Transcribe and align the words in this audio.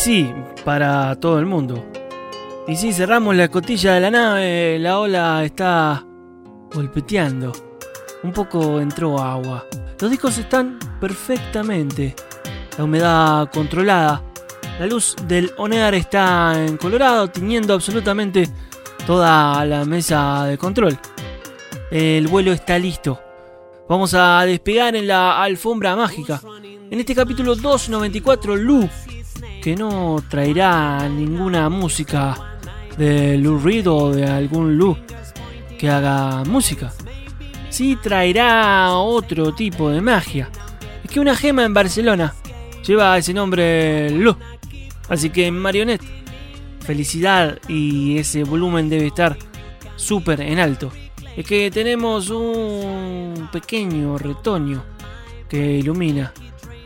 Sí, 0.00 0.32
para 0.64 1.14
todo 1.16 1.38
el 1.38 1.44
mundo. 1.44 1.84
Y 2.66 2.74
sí, 2.74 2.92
cerramos 2.92 3.36
la 3.36 3.44
escotilla 3.44 3.94
de 3.94 4.00
la 4.00 4.10
nave, 4.10 4.78
la 4.78 4.98
ola 4.98 5.44
está 5.44 6.06
golpeteando. 6.72 7.52
Un 8.22 8.32
poco 8.32 8.80
entró 8.80 9.18
agua. 9.18 9.66
Los 10.00 10.10
discos 10.10 10.38
están 10.38 10.78
perfectamente. 10.98 12.14
La 12.78 12.84
humedad 12.84 13.50
controlada. 13.52 14.22
La 14.78 14.86
luz 14.86 15.16
del 15.26 15.52
ONEAR 15.58 15.94
está 15.94 16.54
en 16.56 16.78
colorado, 16.78 17.28
tiñendo 17.28 17.74
absolutamente 17.74 18.48
toda 19.06 19.62
la 19.66 19.84
mesa 19.84 20.46
de 20.46 20.56
control. 20.56 20.98
El 21.90 22.26
vuelo 22.28 22.52
está 22.52 22.78
listo. 22.78 23.20
Vamos 23.86 24.14
a 24.14 24.42
despegar 24.46 24.96
en 24.96 25.06
la 25.06 25.42
alfombra 25.42 25.94
mágica. 25.94 26.40
En 26.90 26.98
este 26.98 27.14
capítulo 27.14 27.54
294, 27.54 28.56
Lu 28.56 28.88
que 29.60 29.76
no 29.76 30.22
traerá 30.28 31.08
ninguna 31.08 31.68
música 31.68 32.58
de 32.96 33.36
Lou 33.36 33.58
Reed 33.58 33.86
o 33.88 34.10
de 34.10 34.24
algún 34.24 34.78
Lou 34.78 34.96
que 35.78 35.88
haga 35.88 36.44
música. 36.44 36.92
Sí 37.68 37.96
traerá 38.02 38.92
otro 38.94 39.54
tipo 39.54 39.90
de 39.90 40.00
magia. 40.00 40.48
Es 41.04 41.10
que 41.10 41.20
una 41.20 41.36
gema 41.36 41.64
en 41.64 41.74
Barcelona 41.74 42.34
lleva 42.86 43.18
ese 43.18 43.34
nombre 43.34 44.10
Lou. 44.10 44.36
Así 45.08 45.30
que 45.30 45.50
Marionette, 45.50 46.04
felicidad 46.80 47.58
y 47.68 48.18
ese 48.18 48.44
volumen 48.44 48.88
debe 48.88 49.08
estar 49.08 49.36
súper 49.96 50.40
en 50.40 50.58
alto. 50.58 50.90
Es 51.36 51.46
que 51.46 51.70
tenemos 51.70 52.30
un 52.30 53.48
pequeño 53.52 54.16
retoño 54.18 54.82
que 55.48 55.78
ilumina 55.78 56.32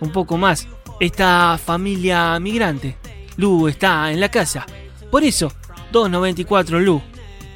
un 0.01 0.11
poco 0.11 0.37
más 0.37 0.67
esta 1.01 1.59
familia 1.59 2.39
migrante. 2.41 2.97
Lu 3.37 3.69
está 3.69 4.11
en 4.13 4.21
la 4.21 4.29
casa. 4.29 4.67
Por 5.11 5.25
eso, 5.25 5.53
294 5.93 6.81
Lu. 6.81 7.03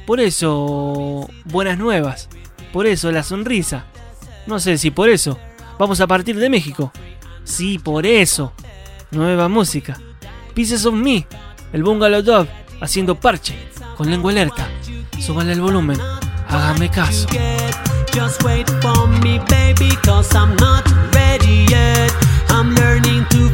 Por 0.05 0.19
eso, 0.19 1.29
buenas 1.45 1.77
nuevas. 1.77 2.29
Por 2.73 2.87
eso, 2.87 3.11
la 3.11 3.23
sonrisa. 3.23 3.85
No 4.47 4.59
sé 4.59 4.77
si 4.77 4.91
por 4.91 5.09
eso. 5.09 5.37
Vamos 5.77 6.01
a 6.01 6.07
partir 6.07 6.35
de 6.37 6.49
México. 6.49 6.91
Sí, 7.43 7.79
por 7.79 8.05
eso. 8.05 8.53
Nueva 9.11 9.47
música. 9.47 9.99
Pieces 10.53 10.85
of 10.85 10.95
Me. 10.95 11.27
El 11.71 11.83
Bungalow 11.83 12.21
Dog 12.21 12.47
haciendo 12.81 13.15
parche. 13.15 13.55
Con 13.97 14.09
lengua 14.09 14.31
alerta. 14.31 14.67
Súbale 15.19 15.53
el 15.53 15.61
volumen. 15.61 15.99
Hágame 16.47 16.89
caso. 16.89 17.27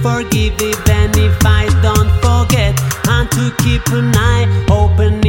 Forgive 0.06 0.62
even 0.62 1.10
if 1.18 1.38
I 1.44 1.66
don't 1.82 2.12
forget. 2.22 2.74
And 3.10 3.28
to 3.32 3.46
keep 3.64 3.88
an 3.88 4.14
eye 4.16 4.46
open 4.70 5.25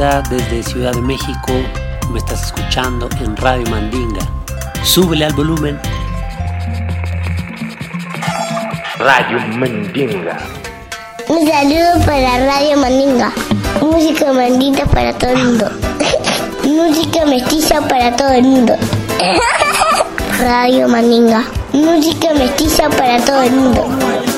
Desde 0.00 0.62
Ciudad 0.62 0.94
de 0.94 1.02
México. 1.02 1.52
Me 2.10 2.20
estás 2.20 2.44
escuchando 2.44 3.06
en 3.20 3.36
Radio 3.36 3.68
Mandinga. 3.68 4.22
Súbele 4.82 5.26
al 5.26 5.34
volumen. 5.34 5.78
Radio 8.98 9.38
Mandinga. 9.58 10.38
Un 11.28 11.46
saludo 11.46 12.06
para 12.06 12.38
Radio 12.46 12.78
Mandinga. 12.78 13.30
Música 13.82 14.32
mandita 14.32 14.86
para 14.86 15.12
todo 15.12 15.32
el 15.32 15.44
mundo. 15.44 15.70
Música 16.64 17.26
mestiza 17.26 17.82
para 17.86 18.16
todo 18.16 18.32
el 18.32 18.44
mundo. 18.44 18.76
Radio 20.40 20.88
Mandinga. 20.88 21.44
Música 21.74 22.32
mestiza 22.32 22.88
para 22.88 23.22
todo 23.22 23.42
el 23.42 23.52
mundo. 23.52 24.29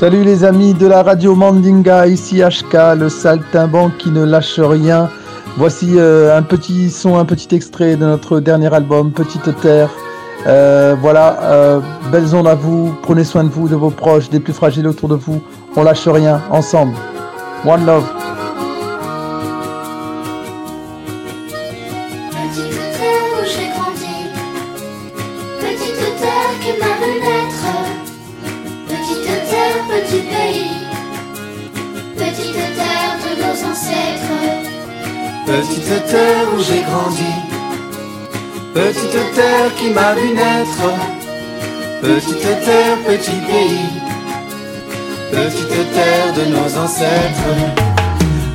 Salut 0.00 0.24
les 0.24 0.44
amis 0.44 0.72
de 0.72 0.86
la 0.86 1.02
radio 1.02 1.34
Mandinga, 1.34 2.06
ici 2.06 2.40
HK, 2.40 2.96
le 2.96 3.10
saltimbanque 3.10 3.98
qui 3.98 4.10
ne 4.10 4.24
lâche 4.24 4.58
rien. 4.58 5.10
Voici 5.58 5.98
euh, 5.98 6.34
un 6.34 6.40
petit 6.40 6.88
son, 6.88 7.18
un 7.18 7.26
petit 7.26 7.54
extrait 7.54 7.96
de 7.96 8.06
notre 8.06 8.40
dernier 8.40 8.72
album, 8.72 9.12
Petite 9.12 9.54
Terre. 9.60 9.90
Euh, 10.46 10.96
voilà, 10.98 11.38
euh, 11.42 11.80
belles 12.10 12.34
ondes 12.34 12.48
à 12.48 12.54
vous, 12.54 12.94
prenez 13.02 13.24
soin 13.24 13.44
de 13.44 13.50
vous, 13.50 13.68
de 13.68 13.76
vos 13.76 13.90
proches, 13.90 14.30
des 14.30 14.40
plus 14.40 14.54
fragiles 14.54 14.86
autour 14.86 15.10
de 15.10 15.16
vous. 15.16 15.42
On 15.76 15.82
lâche 15.82 16.08
rien, 16.08 16.40
ensemble. 16.50 16.94
One 17.66 17.84
love. 17.84 18.06
Petite 32.20 32.52
terre 32.76 33.16
de 33.24 33.32
nos 33.42 33.56
ancêtres. 33.70 34.40
Petite 35.46 36.06
terre 36.06 36.46
où 36.54 36.60
j'ai 36.62 36.82
grandi, 36.82 37.32
petite 38.74 39.34
terre 39.34 39.70
qui 39.78 39.88
m'a 39.90 40.12
vu 40.14 40.28
naître, 40.34 40.84
petite 42.02 42.64
terre, 42.66 42.98
petit 43.06 43.40
pays, 43.50 43.88
petite 45.32 45.92
terre 45.96 46.30
de 46.38 46.44
nos 46.54 46.70
ancêtres. 46.84 47.54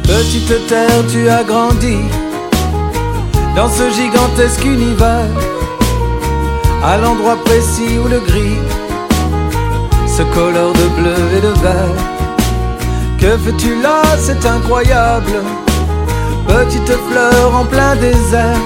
Petite 0.04 0.68
terre, 0.68 1.02
tu 1.12 1.28
as 1.28 1.44
grandi 1.44 1.98
dans 3.56 3.70
ce 3.70 3.90
gigantesque 3.90 4.64
univers, 4.64 5.34
à 6.84 6.98
l'endroit 6.98 7.38
précis 7.44 7.98
où 8.04 8.08
le 8.08 8.20
gris 8.20 8.62
se 10.08 10.22
colore 10.36 10.74
de 10.74 10.88
bleu 11.00 11.38
et 11.38 11.42
de 11.42 11.54
vert. 11.64 12.15
Que 13.26 13.36
fais-tu 13.40 13.82
là, 13.82 14.04
c'est 14.20 14.46
incroyable 14.46 15.42
petite 16.48 16.92
fleur 17.10 17.56
en 17.56 17.66
plein 17.66 17.96
désert. 17.96 18.62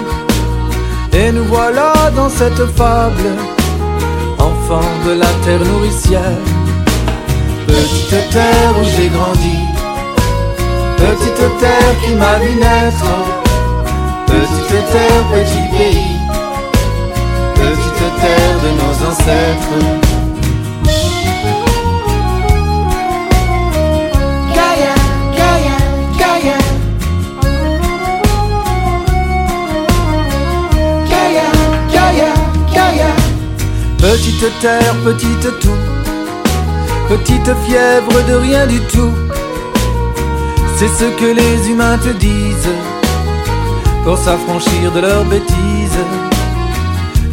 Et 1.13 1.31
nous 1.31 1.45
voilà 1.45 1.93
dans 2.13 2.27
cette 2.27 2.65
fable, 2.75 3.29
enfant 4.37 4.89
de 5.05 5.13
la 5.13 5.31
terre 5.45 5.63
nourricière. 5.63 6.41
Petite 7.67 8.31
terre 8.31 8.73
où 8.81 8.83
j'ai 8.83 9.07
grandi, 9.07 9.59
petite 10.97 11.59
terre 11.61 11.93
qui 12.03 12.13
m'a 12.15 12.35
vu 12.39 12.53
naître. 12.55 13.11
Petite 14.27 14.91
terre, 14.91 15.23
petit 15.31 15.77
pays, 15.77 16.17
petite 17.55 18.11
terre 18.19 18.55
de 18.63 18.71
nos 18.81 19.09
ancêtres. 19.09 20.08
Petite 34.19 34.59
terre, 34.59 34.95
petite 35.05 35.59
tout. 35.61 35.81
Petite 37.07 37.51
fièvre 37.65 38.25
de 38.27 38.33
rien 38.33 38.67
du 38.67 38.81
tout. 38.81 39.13
C'est 40.75 40.89
ce 40.89 41.05
que 41.17 41.33
les 41.33 41.69
humains 41.69 41.97
te 41.97 42.09
disent 42.09 42.75
pour 44.03 44.17
s'affranchir 44.17 44.91
de 44.93 44.99
leurs 44.99 45.23
bêtises. 45.23 46.03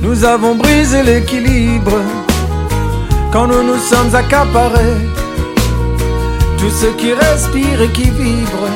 Nous 0.01 0.25
avons 0.25 0.55
brisé 0.55 1.03
l'équilibre 1.03 1.99
quand 3.33 3.49
nous 3.49 3.65
nous 3.65 3.81
sommes 3.81 4.15
accaparés. 4.15 5.03
Tout 6.57 6.71
ce 6.71 6.87
qui 6.99 7.13
respire 7.13 7.83
et 7.83 7.89
qui 7.89 8.11
vibre 8.11 8.69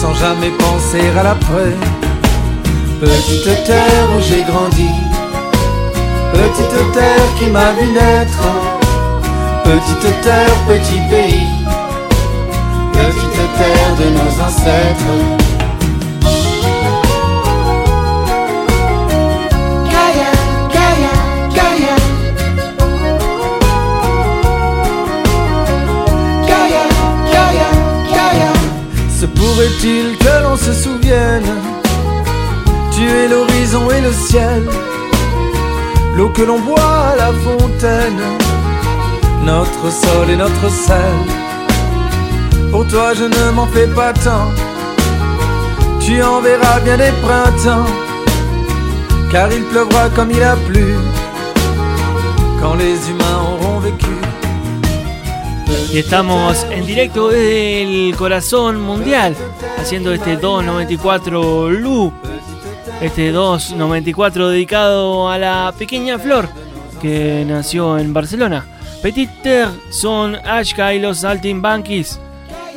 sans 0.00 0.14
jamais 0.14 0.52
penser 0.58 1.10
à 1.18 1.22
l'après. 1.24 1.76
Petite 3.00 3.64
terre 3.66 4.08
où 4.16 4.20
j'ai 4.22 4.42
grandi, 4.44 4.88
petite 6.36 6.92
terre 6.92 7.28
qui 7.38 7.46
m'a 7.46 7.70
vu 7.72 7.86
naître, 7.92 8.46
petite 9.64 10.20
terre, 10.22 10.56
petit 10.68 11.00
pays, 11.10 11.48
petite 12.92 13.48
terre 13.58 13.92
de 14.00 14.06
nos 14.18 14.32
ancêtres. 14.46 15.14
Pourrait-il 29.34 30.16
que 30.18 30.34
l'on 30.42 30.56
se 30.56 30.72
souvienne? 30.72 31.50
Tu 32.92 33.02
es 33.08 33.28
l'horizon 33.28 33.90
et 33.90 34.00
le 34.00 34.12
ciel, 34.12 34.62
l'eau 36.16 36.30
que 36.30 36.42
l'on 36.42 36.60
boit 36.60 36.98
à 37.12 37.16
la 37.16 37.30
fontaine, 37.44 38.22
notre 39.44 39.86
sol 40.02 40.30
et 40.30 40.36
notre 40.36 40.68
sel. 40.70 41.16
Pour 42.70 42.86
toi 42.88 43.12
je 43.14 43.24
ne 43.24 43.50
m'en 43.52 43.66
fais 43.66 43.86
pas 43.88 44.12
tant, 44.12 44.50
tu 46.00 46.22
en 46.22 46.40
verras 46.40 46.80
bien 46.80 46.96
des 46.96 47.12
printemps, 47.22 47.86
car 49.30 49.52
il 49.52 49.64
pleuvra 49.64 50.08
comme 50.10 50.30
il 50.30 50.42
a 50.42 50.56
plu, 50.56 50.94
quand 52.60 52.74
les 52.74 52.96
humains 53.10 53.40
auront 53.52 53.80
vécu. 53.80 54.16
Y 55.92 55.98
estamos 55.98 56.66
en 56.70 56.84
directo 56.84 57.28
desde 57.28 57.82
el 57.82 58.16
corazón 58.16 58.80
mundial, 58.80 59.34
haciendo 59.78 60.12
este 60.12 60.36
294 60.36 61.70
Lu, 61.70 62.12
este 63.00 63.30
294 63.30 64.48
dedicado 64.48 65.28
a 65.28 65.38
la 65.38 65.74
pequeña 65.78 66.18
flor 66.18 66.48
que 67.00 67.44
nació 67.46 67.98
en 67.98 68.12
Barcelona. 68.12 68.64
Petit 69.02 69.30
Terre 69.42 69.72
son 69.90 70.34
Ashka 70.36 70.94
y 70.94 70.98
los 70.98 71.18
Saltimbanquis, 71.18 72.18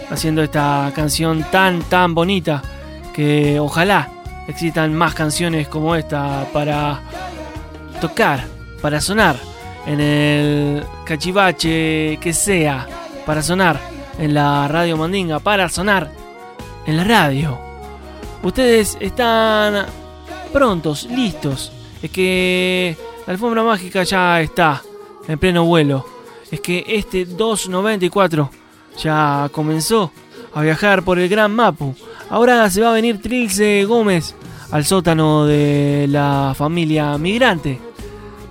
haciendo 0.10 0.44
esta 0.44 0.92
canción 0.94 1.46
tan 1.52 1.82
tan 1.84 2.14
bonita 2.14 2.62
que 3.14 3.60
ojalá 3.60 4.10
existan 4.48 4.94
más 4.94 5.14
canciones 5.14 5.68
como 5.68 5.96
esta 5.96 6.48
para 6.52 7.02
tocar, 8.02 8.46
para 8.82 9.00
sonar 9.00 9.38
en 9.86 10.00
el 10.00 10.84
cachivache 11.06 12.18
que 12.22 12.34
sea, 12.34 12.88
para 13.26 13.42
sonar 13.42 13.80
en 14.18 14.34
la 14.34 14.68
radio 14.68 14.98
Mandinga, 14.98 15.40
para 15.40 15.70
sonar 15.70 16.12
en 16.86 16.98
la 16.98 17.04
radio. 17.06 17.60
Ustedes 18.44 18.98
están 19.00 19.86
prontos, 20.50 21.06
listos. 21.06 21.72
Es 22.02 22.12
que 22.12 22.98
la 23.26 23.34
alfombra 23.34 23.64
mágica 23.64 24.04
ya 24.04 24.42
está 24.42 24.82
en 25.28 25.40
pleno 25.40 25.66
vuelo. 25.66 26.06
Es 26.52 26.62
que 26.62 26.84
este 26.88 27.26
294 27.26 28.50
ya 29.02 29.50
comenzó 29.52 30.12
a 30.54 30.62
viajar 30.62 31.04
por 31.04 31.20
el 31.20 31.30
Gran 31.30 31.54
Mapu. 31.54 31.96
Ahora 32.30 32.70
se 32.70 32.82
va 32.82 32.90
a 32.90 32.94
venir 32.94 33.22
Trilce 33.22 33.86
Gómez 33.86 34.36
al 34.72 34.86
sótano 34.86 35.46
de 35.46 36.08
la 36.10 36.54
familia 36.56 37.18
migrante 37.18 37.80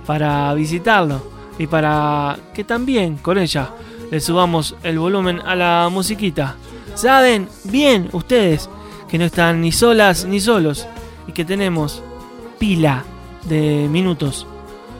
para 0.05 0.53
visitarlo 0.53 1.21
y 1.57 1.67
para 1.67 2.37
que 2.53 2.63
también 2.63 3.17
con 3.17 3.37
ella 3.37 3.69
le 4.11 4.19
subamos 4.19 4.75
el 4.83 4.99
volumen 4.99 5.39
a 5.45 5.55
la 5.55 5.89
musiquita. 5.91 6.55
Saben 6.95 7.47
bien 7.65 8.09
ustedes 8.11 8.69
que 9.07 9.17
no 9.17 9.25
están 9.25 9.61
ni 9.61 9.71
solas 9.71 10.25
ni 10.25 10.39
solos 10.39 10.87
y 11.29 11.31
que 11.31 11.45
tenemos 11.45 12.01
pila 12.57 13.03
de 13.43 13.87
minutos 13.87 14.47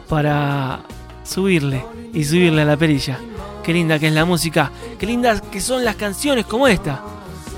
para 0.08 0.82
subirle 1.24 1.84
y 2.14 2.24
subirle 2.24 2.62
a 2.62 2.66
la 2.66 2.78
perilla. 2.78 3.20
Qué 3.64 3.74
linda 3.74 3.98
que 3.98 4.10
es 4.10 4.14
la 4.14 4.26
música, 4.26 4.72
qué 5.00 5.08
lindas 5.08 5.42
que 5.42 5.60
son 5.60 5.84
las 5.84 5.96
canciones 5.96 6.46
como 6.46 6.68
esta. 6.68 7.02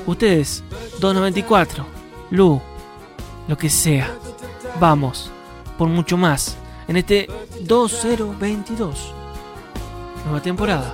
Ustedes, 0.08 0.64
294, 1.02 1.86
Lu, 2.30 2.62
lo 3.50 3.58
que 3.58 3.70
sea. 3.70 4.10
Vamos, 4.80 5.30
por 5.78 5.90
mucho 5.90 6.16
más, 6.16 6.56
en 6.88 6.96
este 6.96 7.28
2022. 7.64 9.14
Nueva 10.24 10.42
temporada. 10.42 10.94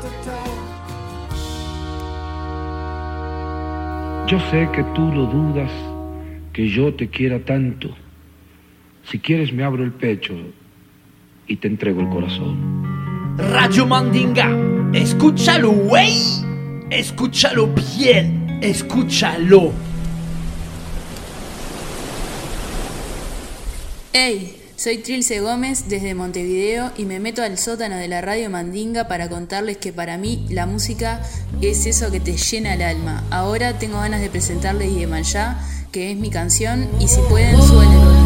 Yo 4.25 4.39
sé 4.49 4.67
que 4.73 4.83
tú 4.95 5.11
lo 5.13 5.27
dudas, 5.27 5.71
que 6.57 6.67
yo 6.67 6.91
te 6.91 7.07
quiera 7.07 7.45
tanto. 7.45 7.95
Si 9.11 9.19
quieres 9.19 9.53
me 9.53 9.63
abro 9.63 9.83
el 9.83 9.91
pecho 9.91 10.33
y 11.45 11.57
te 11.57 11.67
entrego 11.67 12.01
el 12.01 12.09
corazón. 12.09 13.37
Radio 13.37 13.85
Mandinga, 13.85 14.49
escúchalo, 14.91 15.69
güey. 15.69 16.17
Escúchalo 16.89 17.67
bien, 17.67 18.57
escúchalo. 18.63 19.71
Hey, 24.13 24.57
soy 24.77 24.97
Trilce 24.97 25.41
Gómez 25.41 25.89
desde 25.89 26.15
Montevideo 26.15 26.91
y 26.97 27.05
me 27.05 27.19
meto 27.19 27.43
al 27.43 27.59
sótano 27.59 27.97
de 27.97 28.07
la 28.07 28.21
radio 28.21 28.49
Mandinga 28.49 29.07
para 29.07 29.29
contarles 29.29 29.77
que 29.77 29.93
para 29.93 30.17
mí 30.17 30.47
la 30.49 30.65
música 30.65 31.21
es 31.61 31.85
eso 31.85 32.09
que 32.09 32.19
te 32.19 32.35
llena 32.35 32.73
el 32.73 32.81
alma. 32.81 33.23
Ahora 33.29 33.77
tengo 33.77 33.99
ganas 33.99 34.21
de 34.21 34.31
presentarles 34.31 34.95
Yemayá, 34.95 35.59
que 35.97 36.11
es 36.11 36.17
mi 36.17 36.29
canción, 36.29 36.87
y 36.99 37.07
si 37.07 37.19
pueden, 37.21 37.59
suben 37.59 38.16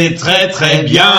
c'est 0.00 0.14
très 0.14 0.48
très 0.48 0.82
bien. 0.82 1.12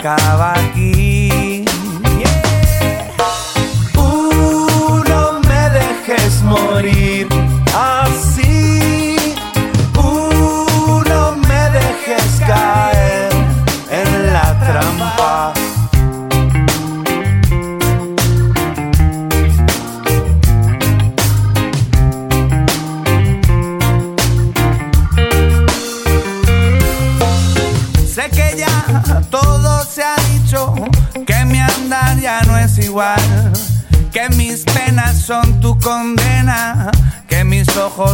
Acaba 0.00 0.49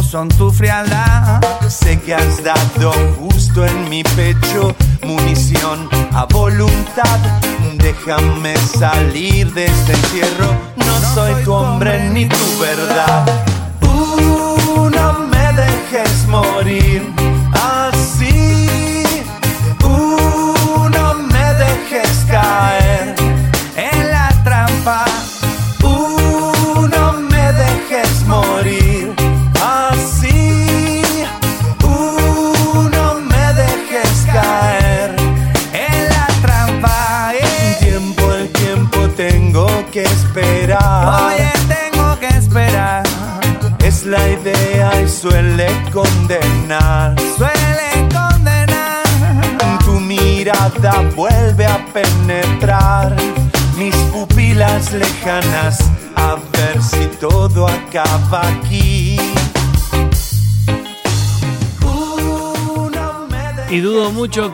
son 0.07 0.29
tu 0.29 0.51
frialdad. 0.51 1.41
Sé 1.67 1.99
que 1.99 2.15
has 2.15 2.41
dado 2.43 2.91
justo 3.19 3.65
en 3.65 3.89
mi 3.89 4.03
pecho 4.03 4.73
munición 5.03 5.89
a 6.13 6.25
voluntad. 6.25 7.19
Déjame 7.77 8.55
salir 8.57 9.53
de 9.53 9.65
este 9.65 9.91
encierro. 9.93 10.55
No 10.77 11.13
soy 11.13 11.43
tu 11.43 11.53
hombre 11.53 12.09
ni 12.09 12.25
tu 12.25 12.59
verdad. 12.59 13.25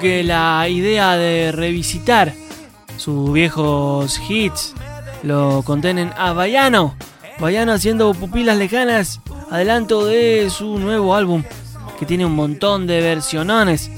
Que 0.04 0.22
la 0.22 0.68
idea 0.68 1.16
de 1.16 1.54
revisitar 1.54 2.34
sus 2.98 3.32
viejos 3.32 4.20
hits 4.28 4.74
lo 5.24 5.62
contenen 5.64 6.12
a 6.18 6.34
Bayano. 6.34 6.98
Bayano 7.40 7.72
haciendo 7.72 8.14
pupilas 8.14 8.58
lejanas, 8.58 9.22
adelanto 9.50 10.06
de 10.06 10.50
su 10.50 10.78
nuevo 10.78 11.16
álbum, 11.16 11.44
que 11.98 12.06
tiene 12.06 12.26
un 12.26 12.36
montón 12.36 12.86
de 12.86 13.00
versionones 13.00 13.90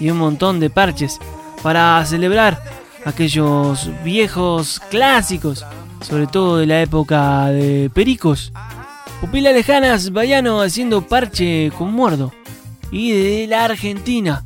y 0.00 0.08
un 0.08 0.16
montón 0.16 0.60
de 0.60 0.70
parches 0.70 1.18
para 1.62 2.02
celebrar 2.06 2.62
aquellos 3.04 3.90
viejos 4.02 4.80
clásicos, 4.88 5.66
sobre 6.00 6.26
todo 6.26 6.56
de 6.56 6.66
la 6.68 6.80
época 6.80 7.48
de 7.48 7.90
Pericos. 7.92 8.50
Pupilas 9.20 9.52
lejanas, 9.52 10.10
Bayano 10.10 10.62
haciendo 10.62 11.06
parche 11.06 11.70
con 11.76 11.92
muerdo. 11.92 12.32
Y 12.90 13.12
de 13.12 13.46
la 13.46 13.66
Argentina, 13.66 14.42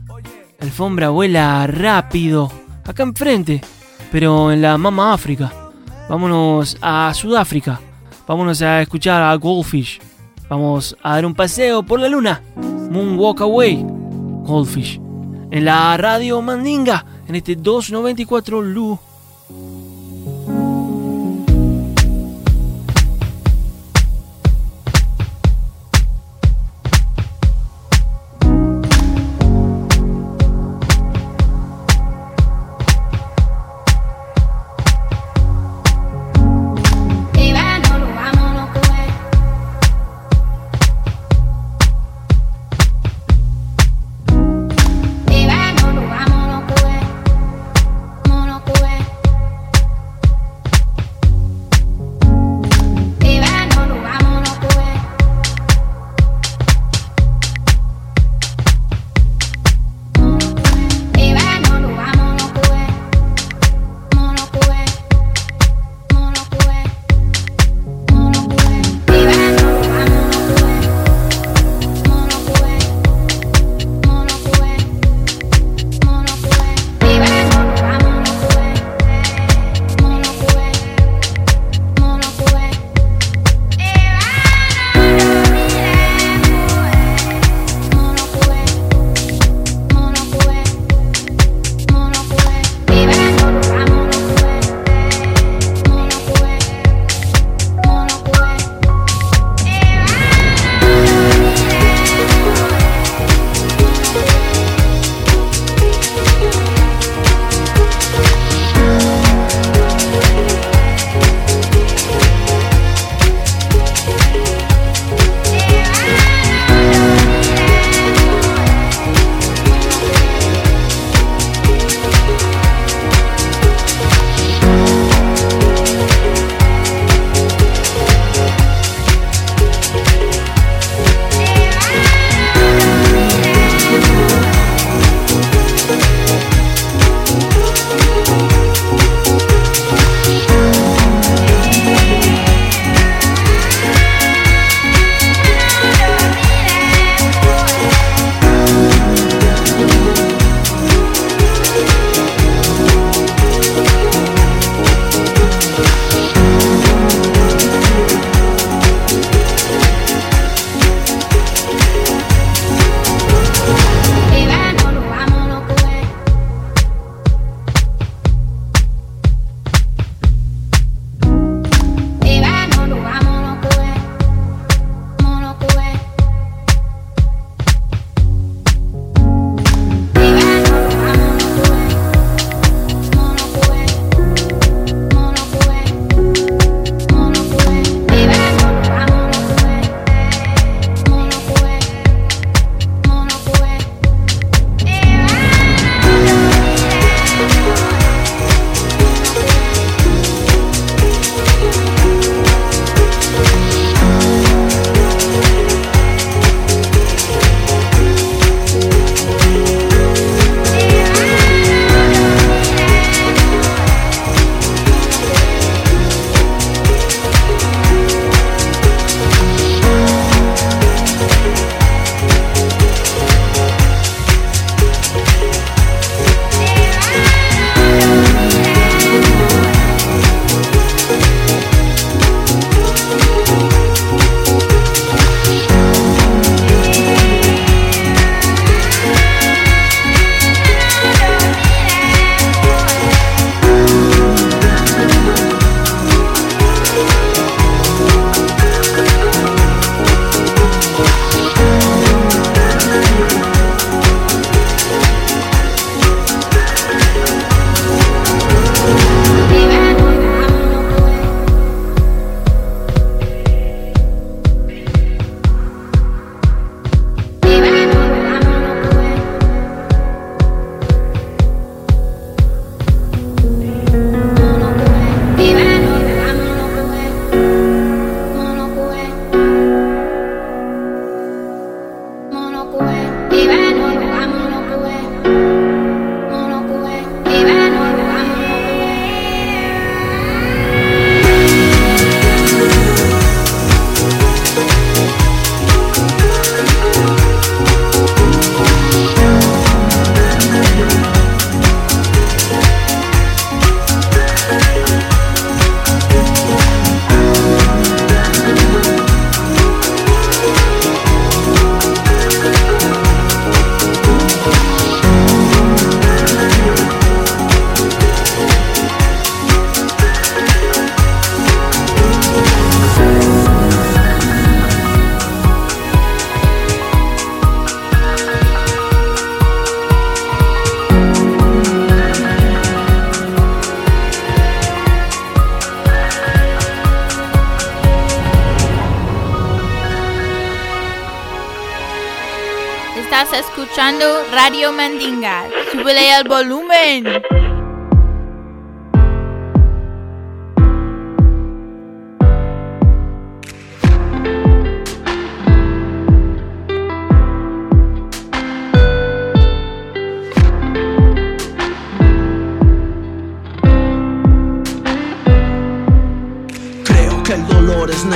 alfombra 0.64 1.11
vuela 1.11 1.66
rápido, 1.66 2.50
acá 2.85 3.03
enfrente, 3.03 3.61
pero 4.11 4.50
en 4.50 4.62
la 4.62 4.79
Mama 4.79 5.12
África. 5.12 5.53
Vámonos 6.09 6.79
a 6.81 7.12
Sudáfrica. 7.14 7.81
Vámonos 8.27 8.62
a 8.62 8.81
escuchar 8.81 9.20
a 9.20 9.35
Goldfish. 9.35 10.00
Vamos 10.48 10.96
a 11.03 11.14
dar 11.16 11.27
un 11.27 11.35
paseo 11.35 11.83
por 11.83 12.00
la 12.00 12.09
luna. 12.09 12.42
Moonwalk 12.57 13.42
Away. 13.42 13.85
Goldfish. 14.44 15.00
En 15.50 15.64
la 15.66 15.96
radio 15.98 16.40
Mandinga. 16.40 17.05
En 17.29 17.35
este 17.35 17.57
294 17.57 18.62
Lu. 18.62 18.98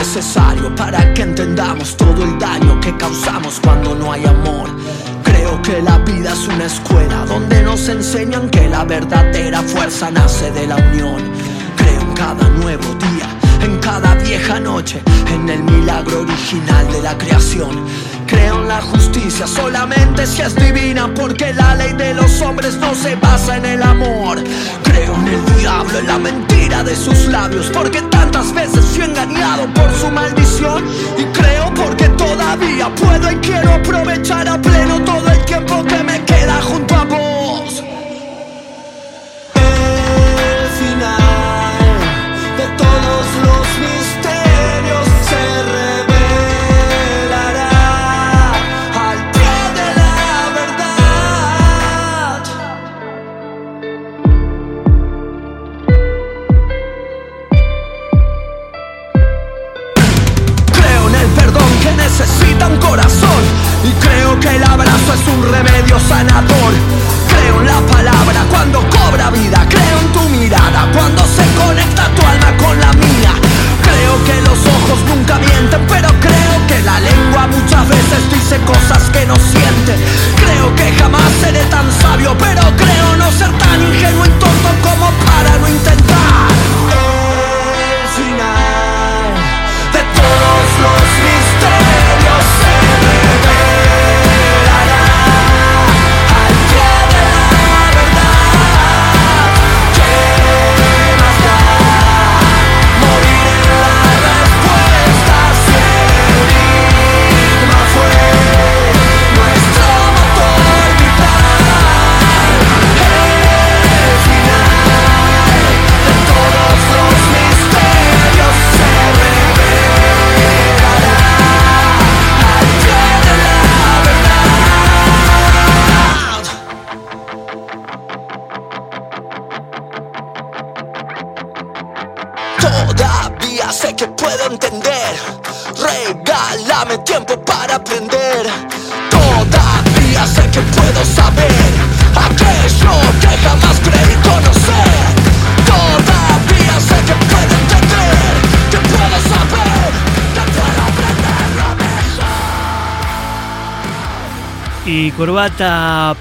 Necesario 0.08 0.74
para 0.74 1.12
que 1.12 1.20
entendamos 1.20 1.94
todo 1.94 2.24
el 2.24 2.38
daño 2.38 2.80
que 2.80 2.96
causamos 2.96 3.60
cuando 3.60 3.94
no 3.94 4.10
hay 4.10 4.24
amor. 4.24 4.70
Creo 5.22 5.60
que 5.60 5.82
la 5.82 5.98
vida 5.98 6.32
es 6.32 6.48
una 6.48 6.64
escuela 6.64 7.26
donde 7.26 7.62
nos 7.62 7.86
enseñan 7.90 8.48
que 8.48 8.68
la 8.70 8.84
verdadera 8.84 9.60
fuerza 9.60 10.10
nace 10.10 10.50
de 10.52 10.66
la 10.66 10.76
unión. 10.76 11.22
Creo 11.76 12.00
en 12.00 12.14
cada 12.14 12.48
nuevo 12.48 12.84
día, 12.94 13.28
en 13.62 13.78
cada 13.80 14.14
vieja 14.14 14.58
noche, 14.58 15.02
en 15.30 15.46
el 15.46 15.62
milagro 15.62 16.22
original 16.22 16.90
de 16.90 17.02
la 17.02 17.18
creación. 17.18 17.84
Creo 18.28 18.60
en 18.60 18.68
la 18.68 18.82
justicia 18.82 19.46
solamente 19.46 20.26
si 20.26 20.42
es 20.42 20.54
divina, 20.54 21.12
porque 21.14 21.54
la 21.54 21.74
ley 21.74 21.94
de 21.94 22.12
los 22.12 22.42
hombres 22.42 22.76
no 22.76 22.94
se 22.94 23.16
basa 23.16 23.56
en 23.56 23.64
el 23.64 23.82
amor. 23.82 24.38
Creo 24.84 25.14
en 25.14 25.28
el 25.28 25.56
diablo, 25.56 25.98
en 25.98 26.06
la 26.06 26.18
mentira 26.18 26.84
de 26.84 26.94
sus 26.94 27.26
labios, 27.26 27.70
porque 27.72 28.02
tantas 28.02 28.52
veces 28.52 28.84
fui 28.84 29.04
engañado 29.04 29.66
por 29.72 29.90
su 29.94 30.10
maldición. 30.10 30.84
Y 31.16 31.24
creo 31.38 31.72
porque 31.74 32.08
todavía 32.10 32.94
puedo 32.94 33.32
y 33.32 33.36
quiero 33.36 33.72
aprovechar 33.72 34.46
a 34.46 34.60
pleno 34.60 35.00
todo 35.04 35.30
el 35.30 35.44
tiempo 35.46 35.82
que 35.84 36.04
me 36.04 36.22
queda 36.24 36.60
junto 36.62 36.94
a 36.94 37.04
vos. 37.04 37.82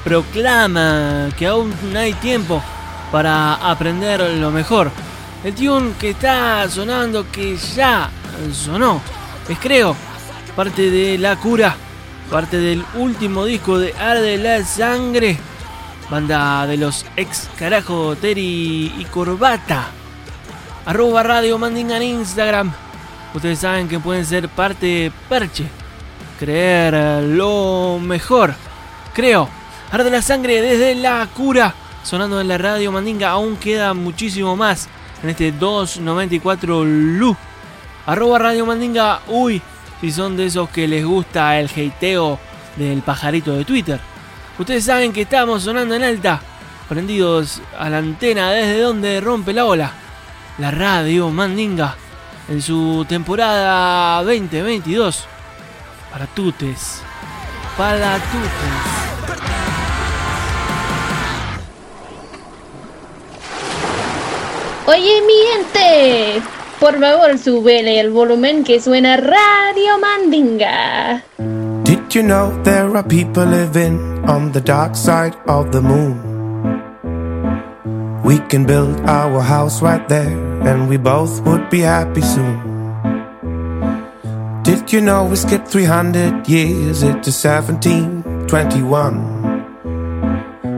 Proclama 0.03 1.29
que 1.37 1.47
aún 1.47 1.73
hay 1.95 2.13
tiempo 2.13 2.61
para 3.11 3.55
aprender 3.55 4.21
lo 4.35 4.51
mejor. 4.51 4.91
El 5.43 5.53
tune 5.53 5.93
que 5.99 6.11
está 6.11 6.67
sonando, 6.69 7.29
que 7.31 7.57
ya 7.57 8.09
sonó, 8.53 9.01
es 9.47 9.59
creo, 9.59 9.95
parte 10.55 10.89
de 10.89 11.17
La 11.17 11.35
Cura, 11.35 11.75
parte 12.31 12.57
del 12.57 12.83
último 12.95 13.45
disco 13.45 13.77
de 13.77 13.93
Arde 13.93 14.37
la 14.37 14.63
Sangre, 14.63 15.37
banda 16.09 16.65
de 16.65 16.77
los 16.77 17.05
ex 17.15 17.49
carajo 17.57 18.15
Terry 18.15 18.93
y 18.97 19.05
Corbata. 19.11 19.87
Arroba 20.85 21.21
Radio 21.21 21.57
Mandinga 21.57 21.97
en 21.97 22.03
Instagram. 22.03 22.71
Ustedes 23.33 23.59
saben 23.59 23.87
que 23.87 23.99
pueden 23.99 24.25
ser 24.25 24.49
parte 24.49 25.11
Perche. 25.29 25.67
Creer 26.39 27.23
lo 27.23 27.99
mejor. 28.01 28.55
Creo. 29.17 29.49
Arde 29.91 30.11
la 30.11 30.21
Sangre 30.21 30.61
desde 30.61 30.93
La 30.93 31.27
Cura. 31.35 31.73
Sonando 32.03 32.39
en 32.39 32.47
la 32.47 32.59
Radio 32.59 32.91
Mandinga. 32.91 33.31
Aún 33.31 33.57
queda 33.57 33.95
muchísimo 33.95 34.55
más 34.55 34.87
en 35.23 35.31
este 35.31 35.51
294 35.51 36.85
Lu. 36.85 37.35
Arroba 38.05 38.37
Radio 38.37 38.67
Mandinga. 38.67 39.21
Uy, 39.25 39.59
si 40.01 40.11
son 40.11 40.37
de 40.37 40.45
esos 40.45 40.69
que 40.69 40.87
les 40.87 41.03
gusta 41.03 41.59
el 41.59 41.67
hateo 41.67 42.37
del 42.75 43.01
pajarito 43.01 43.53
de 43.53 43.65
Twitter. 43.65 43.99
Ustedes 44.59 44.85
saben 44.85 45.11
que 45.11 45.23
estamos 45.23 45.63
sonando 45.63 45.95
en 45.95 46.03
alta. 46.03 46.39
Prendidos 46.87 47.59
a 47.75 47.89
la 47.89 47.97
antena 47.97 48.51
desde 48.51 48.81
donde 48.81 49.19
rompe 49.19 49.51
la 49.51 49.65
ola. 49.65 49.93
La 50.59 50.69
Radio 50.69 51.31
Mandinga. 51.31 51.95
En 52.49 52.61
su 52.61 53.03
temporada 53.09 54.21
2022. 54.21 55.25
Para 56.11 56.27
tutes. 56.27 57.01
Para 57.75 58.19
tutes. 58.19 58.96
Oye, 64.89 65.21
mi 65.21 65.33
gente, 65.51 66.41
por 66.79 66.97
favor, 66.97 67.37
súbele 67.37 67.99
el 67.99 68.09
volumen 68.09 68.63
que 68.63 68.79
suena 68.79 69.17
Radio 69.17 69.99
Mandinga. 69.99 71.23
Did 71.83 72.09
you 72.15 72.23
know 72.23 72.57
there 72.63 72.95
are 72.95 73.03
people 73.03 73.45
living 73.45 73.99
on 74.29 74.53
the 74.53 74.61
dark 74.61 74.95
side 74.95 75.35
of 75.47 75.71
the 75.71 75.81
moon? 75.81 76.15
We 78.23 78.39
can 78.47 78.65
build 78.65 79.01
our 79.09 79.41
house 79.41 79.81
right 79.81 80.07
there, 80.07 80.31
and 80.65 80.87
we 80.87 80.95
both 80.95 81.41
would 81.45 81.69
be 81.69 81.81
happy 81.81 82.21
soon. 82.21 82.57
Did 84.63 84.89
you 84.93 85.01
know 85.01 85.25
we 85.25 85.35
skipped 85.35 85.67
300 85.67 86.47
years 86.47 87.03
into 87.03 87.31
1721? 87.31 89.36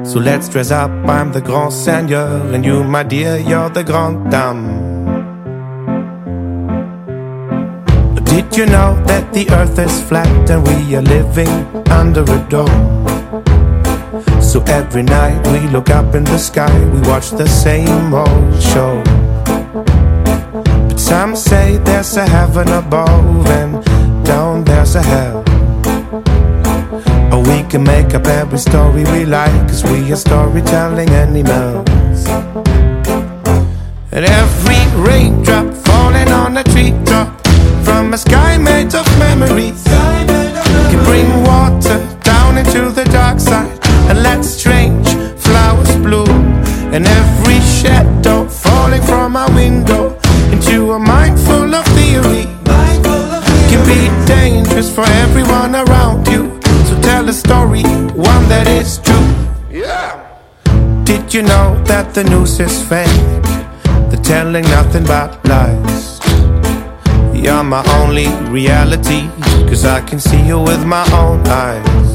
So 0.10 0.20
let's 0.20 0.50
dress 0.50 0.72
up, 0.72 0.90
I'm 1.08 1.32
the 1.32 1.40
grand 1.40 1.72
seigneur, 1.72 2.42
and 2.52 2.66
you, 2.66 2.84
my 2.84 3.04
dear, 3.04 3.38
you're 3.38 3.70
the 3.70 3.84
Grand 3.84 4.32
dame. 4.32 4.66
Did 8.26 8.58
you 8.58 8.66
know 8.66 9.00
that 9.06 9.32
the 9.34 9.48
earth 9.52 9.78
is 9.78 10.02
flat 10.02 10.50
and 10.50 10.68
we 10.68 10.96
are 10.96 11.04
living 11.04 11.48
under 11.92 12.24
a 12.24 12.40
dome? 12.50 13.06
So 14.42 14.64
every 14.64 15.04
night 15.04 15.46
we 15.50 15.60
look 15.70 15.92
up 15.92 16.16
in 16.16 16.24
the 16.24 16.40
sky, 16.40 16.74
we 16.90 17.02
watch 17.02 17.30
the 17.30 17.48
same 17.48 18.12
old 18.12 18.60
show. 18.60 19.04
But 20.88 21.00
some 21.00 21.36
say 21.36 21.78
there's 21.78 22.18
a 22.18 22.28
heaven 22.28 22.68
above 22.70 23.46
and 23.46 24.26
down 24.26 24.64
there's 24.64 24.96
a 24.96 25.04
hell. 25.04 25.39
We 27.48 27.64
can 27.70 27.84
make 27.84 28.14
up 28.14 28.26
every 28.28 28.60
story 28.60 29.04
we 29.06 29.26
like, 29.26 29.52
cause 29.68 29.84
we 29.84 30.12
are 30.12 30.16
storytelling 30.16 31.10
animals. 31.10 32.28
And 34.12 34.26
every 34.26 34.82
raindrop 35.00 35.74
falling 35.74 36.30
on 36.30 36.58
a 36.58 36.64
treetop 36.64 37.40
from 37.84 38.14
a 38.14 38.18
sky 38.18 38.58
made 38.58 38.94
of 38.96 39.06
memories 39.20 39.84
can 39.84 41.04
bring 41.06 41.30
water 41.44 41.98
down 42.24 42.58
into 42.58 42.90
the 42.90 43.06
dark 43.06 43.40
side 43.40 43.80
and 44.10 44.22
let 44.24 44.44
strange 44.44 45.08
flowers 45.38 45.96
bloom. 45.98 46.30
And 46.94 47.06
every 47.06 47.60
shadow 47.62 48.48
falling 48.48 49.04
from 49.04 49.36
our 49.36 49.52
window 49.54 50.18
into 50.52 50.92
a 50.94 51.00
mind 51.00 51.40
full 51.40 51.74
of 51.74 51.86
theory 51.98 52.46
can 53.70 53.86
be 53.86 54.10
dangerous 54.26 54.94
for 54.94 55.06
everyone 55.24 55.76
around 55.76 56.19
you. 57.30 57.34
So 57.34 57.42
tell 57.42 57.66
a 57.66 57.74
story, 57.74 57.84
one 58.16 58.50
that 58.50 58.68
is 58.68 59.00
true. 59.00 59.34
Yeah. 59.70 60.26
Did 61.04 61.34
you 61.34 61.44
know 61.44 61.82
that 61.86 62.14
the 62.14 62.24
news 62.24 62.60
is 62.60 62.84
fake? 62.88 63.08
They're 64.10 64.24
telling 64.24 64.64
nothing 64.64 65.06
but 65.06 65.44
lies. 65.46 66.20
You're 67.34 67.64
my 67.64 67.84
only 68.02 68.28
reality, 68.52 69.30
cause 69.68 69.86
I 69.86 70.02
can 70.02 70.20
see 70.20 70.42
you 70.48 70.60
with 70.60 70.86
my 70.86 71.06
own 71.14 71.48
eyes. 71.48 72.10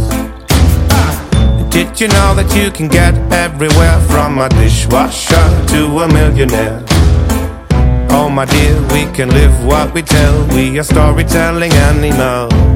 Did 1.71 2.01
you 2.01 2.09
know 2.09 2.35
that 2.37 2.55
you 2.55 2.71
can 2.71 2.89
get 2.89 3.15
everywhere 3.33 4.01
from 4.09 4.39
a 4.39 4.49
dishwasher 4.49 5.67
to 5.69 5.99
a 6.01 6.09
millionaire? 6.09 6.83
Oh 8.11 8.29
my 8.31 8.45
dear, 8.45 8.81
we 8.93 9.07
can 9.13 9.31
live 9.31 9.65
what 9.65 9.93
we 9.95 10.03
tell, 10.03 10.47
we 10.55 10.79
are 10.79 10.85
storytelling 10.85 11.73
animals. 11.73 12.74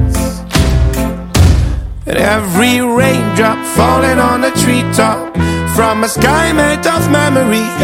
And 2.09 2.16
every 2.16 2.81
raindrop 2.81 3.61
falling 3.77 4.18
on 4.18 4.42
a 4.42 4.51
treetop 4.53 5.37
from 5.77 6.05
a 6.05 6.09
sky 6.09 6.53
made 6.53 6.87
of 6.87 7.05
memories 7.12 7.77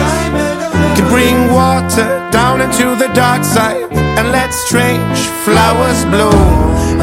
can 0.97 1.07
bring 1.13 1.53
water 1.53 2.09
down 2.33 2.63
into 2.63 2.97
the 2.97 3.13
dark 3.13 3.45
side 3.45 3.85
and 3.93 4.33
let 4.33 4.51
strange 4.55 5.19
flowers 5.45 6.05
bloom. 6.07 6.41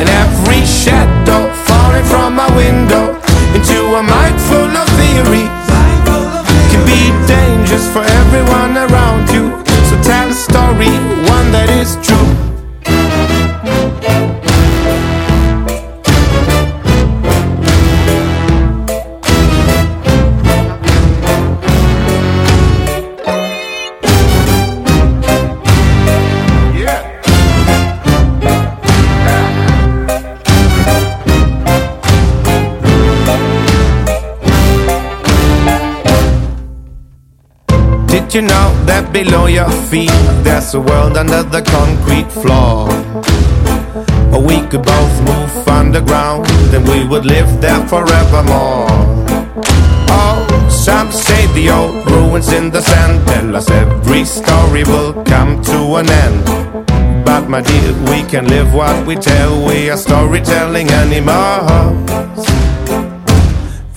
And 0.02 0.10
every 0.10 0.66
shadow 0.66 1.46
falling 1.70 2.06
from 2.06 2.34
my 2.34 2.50
window 2.58 3.14
into 3.54 3.80
a 3.94 4.02
mind 4.02 4.42
full 4.50 4.74
of 4.82 4.88
theory 4.98 5.46
can 6.74 6.84
be 6.90 7.02
dangerous 7.30 7.86
for 7.94 8.02
everyone 8.02 8.76
around 8.78 9.30
you. 9.30 9.46
So 9.90 9.96
tell 10.02 10.28
a 10.28 10.34
story, 10.34 10.90
one 11.30 11.52
that 11.54 11.70
is 11.70 11.96
true. 12.02 12.51
You 38.34 38.42
know 38.42 38.72
that 38.86 39.12
below 39.12 39.48
your 39.48 39.70
feet 39.92 40.10
there's 40.42 40.74
a 40.74 40.80
world 40.80 41.18
under 41.18 41.44
the 41.44 41.62
concrete 41.62 42.32
floor? 42.32 42.88
Or 44.32 44.40
we 44.40 44.66
could 44.72 44.84
both 44.84 45.16
move 45.28 45.68
underground, 45.68 46.46
then 46.72 46.86
we 46.86 47.06
would 47.06 47.26
live 47.26 47.60
there 47.60 47.86
forevermore. 47.90 48.88
Oh, 50.08 50.48
some 50.70 51.12
say 51.12 51.46
the 51.48 51.72
old 51.72 52.10
ruins 52.10 52.54
in 52.54 52.72
the 52.72 52.82
sand 52.82 53.28
tell 53.28 53.54
us 53.54 53.70
every 53.70 54.24
story 54.24 54.86
will 54.86 55.12
come 55.26 55.62
to 55.64 55.96
an 56.00 56.10
end. 56.10 57.26
But 57.26 57.50
my 57.50 57.60
dear, 57.60 57.92
we 58.08 58.24
can 58.24 58.48
live 58.48 58.74
what 58.74 59.06
we 59.06 59.18
tell, 59.18 59.68
we 59.68 59.90
are 59.90 59.98
storytelling 59.98 60.90
animals. 60.90 62.48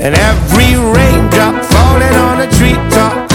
And 0.01 0.17
every 0.17 0.75
raindrop 0.75 1.65
falling 1.71 2.17
on 2.17 2.41
a 2.41 2.51
treetop 2.51 3.34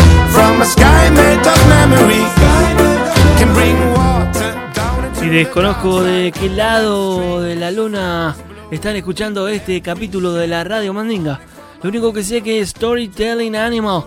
Y 5.21 5.29
desconozco 5.29 6.03
de 6.03 6.31
qué 6.31 6.49
lado 6.49 7.41
de 7.41 7.55
la 7.55 7.71
luna 7.71 8.35
están 8.71 8.95
escuchando 8.95 9.47
este 9.47 9.81
capítulo 9.81 10.33
de 10.33 10.47
la 10.47 10.63
Radio 10.63 10.93
Mandinga. 10.93 11.39
Lo 11.81 11.89
único 11.89 12.11
que 12.11 12.23
sé 12.23 12.41
que 12.41 12.65
Storytelling 12.65 13.55
Animal 13.55 14.03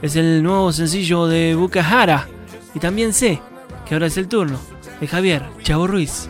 es 0.00 0.16
el 0.16 0.42
nuevo 0.42 0.72
sencillo 0.72 1.26
de 1.26 1.54
Bukahara. 1.54 2.26
Y 2.74 2.78
también 2.78 3.12
sé 3.12 3.40
que 3.86 3.94
ahora 3.94 4.06
es 4.06 4.16
el 4.16 4.28
turno 4.28 4.58
de 5.00 5.06
Javier 5.06 5.42
Chavo 5.62 5.86
Ruiz. 5.86 6.28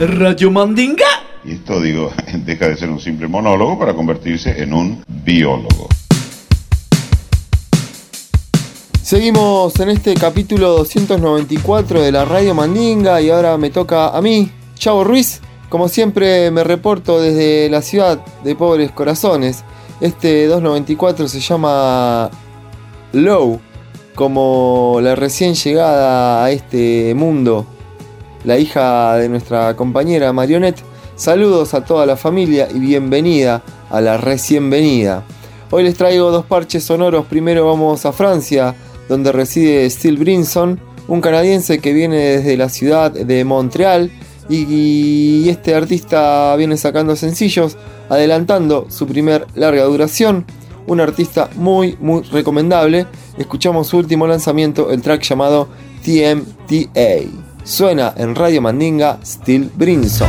Radio 0.00 0.50
Mandinga. 0.50 1.04
Y 1.44 1.52
esto, 1.52 1.80
digo, 1.80 2.12
deja 2.34 2.68
de 2.68 2.76
ser 2.76 2.90
un 2.90 2.98
simple 2.98 3.28
monólogo 3.28 3.78
para 3.78 3.94
convertirse 3.94 4.60
en 4.60 4.74
un 4.74 5.04
biólogo. 5.06 5.88
Seguimos 9.06 9.78
en 9.78 9.90
este 9.90 10.14
capítulo 10.14 10.70
294 10.78 12.02
de 12.02 12.10
la 12.10 12.24
Radio 12.24 12.56
Mandinga 12.56 13.20
y 13.20 13.30
ahora 13.30 13.56
me 13.56 13.70
toca 13.70 14.08
a 14.08 14.20
mí, 14.20 14.50
Chavo 14.74 15.04
Ruiz. 15.04 15.40
Como 15.68 15.86
siempre 15.86 16.50
me 16.50 16.64
reporto 16.64 17.20
desde 17.20 17.70
la 17.70 17.82
ciudad 17.82 18.18
de 18.42 18.56
Pobres 18.56 18.90
Corazones. 18.90 19.62
Este 20.00 20.48
294 20.48 21.28
se 21.28 21.38
llama 21.38 22.32
Low, 23.12 23.60
como 24.16 24.98
la 25.00 25.14
recién 25.14 25.54
llegada 25.54 26.44
a 26.44 26.50
este 26.50 27.14
mundo, 27.14 27.64
la 28.42 28.58
hija 28.58 29.14
de 29.18 29.28
nuestra 29.28 29.76
compañera 29.76 30.32
Marionette. 30.32 30.82
Saludos 31.14 31.74
a 31.74 31.84
toda 31.84 32.06
la 32.06 32.16
familia 32.16 32.66
y 32.74 32.80
bienvenida 32.80 33.62
a 33.88 34.00
la 34.00 34.16
recién 34.16 34.68
venida. 34.68 35.22
Hoy 35.70 35.82
les 35.82 35.96
traigo 35.96 36.30
dos 36.30 36.44
parches 36.44 36.84
sonoros. 36.84 37.26
Primero 37.26 37.66
vamos 37.66 38.06
a 38.06 38.12
Francia, 38.12 38.74
donde 39.08 39.32
reside 39.32 39.88
Steel 39.90 40.18
Brinson, 40.18 40.80
un 41.08 41.20
canadiense 41.20 41.78
que 41.78 41.92
viene 41.92 42.16
desde 42.16 42.56
la 42.56 42.68
ciudad 42.68 43.10
de 43.12 43.44
Montreal 43.44 44.10
y 44.48 45.48
este 45.48 45.74
artista 45.74 46.54
viene 46.56 46.76
sacando 46.76 47.16
sencillos, 47.16 47.76
adelantando 48.08 48.86
su 48.88 49.06
primer 49.06 49.46
larga 49.54 49.84
duración. 49.84 50.44
Un 50.86 51.00
artista 51.00 51.50
muy 51.56 51.96
muy 52.00 52.22
recomendable. 52.22 53.06
Escuchamos 53.38 53.88
su 53.88 53.98
último 53.98 54.26
lanzamiento, 54.26 54.90
el 54.90 55.02
track 55.02 55.22
llamado 55.22 55.68
TMTA. 56.04 57.28
Suena 57.64 58.14
en 58.16 58.36
Radio 58.36 58.62
Mandinga 58.62 59.18
Steel 59.24 59.70
Brinson. 59.74 60.28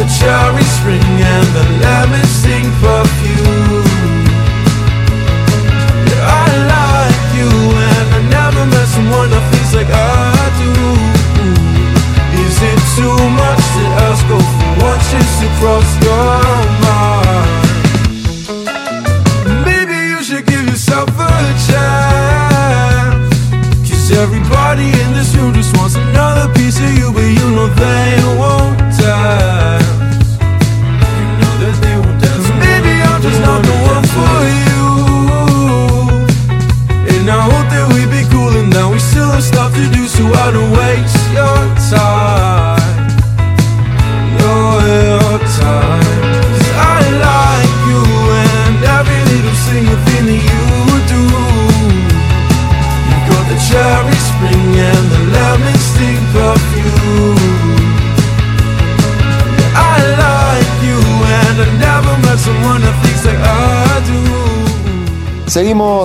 The 0.00 0.06
cherry 0.18 0.64
spring 0.64 1.04
and 1.04 1.46
the 1.52 1.64
lemon 1.84 2.24
sing 2.24 2.64
perfume. 2.80 3.84
Yeah, 6.08 6.40
I 6.40 6.48
like 6.72 7.24
you 7.36 7.52
and 7.88 8.06
I 8.16 8.20
never 8.38 8.64
met 8.72 8.88
someone 8.88 9.28
that 9.28 9.44
feels 9.52 9.72
like 9.76 9.92
I 9.92 10.40
do. 10.62 10.72
Is 12.44 12.56
it 12.70 12.80
too 12.96 13.18
much 13.42 13.62
to 13.76 13.82
ask 14.08 14.24
of 14.38 14.46
what 14.80 14.98
just 15.12 15.36
across 15.48 15.88
your 16.00 16.48
mind? 16.80 17.29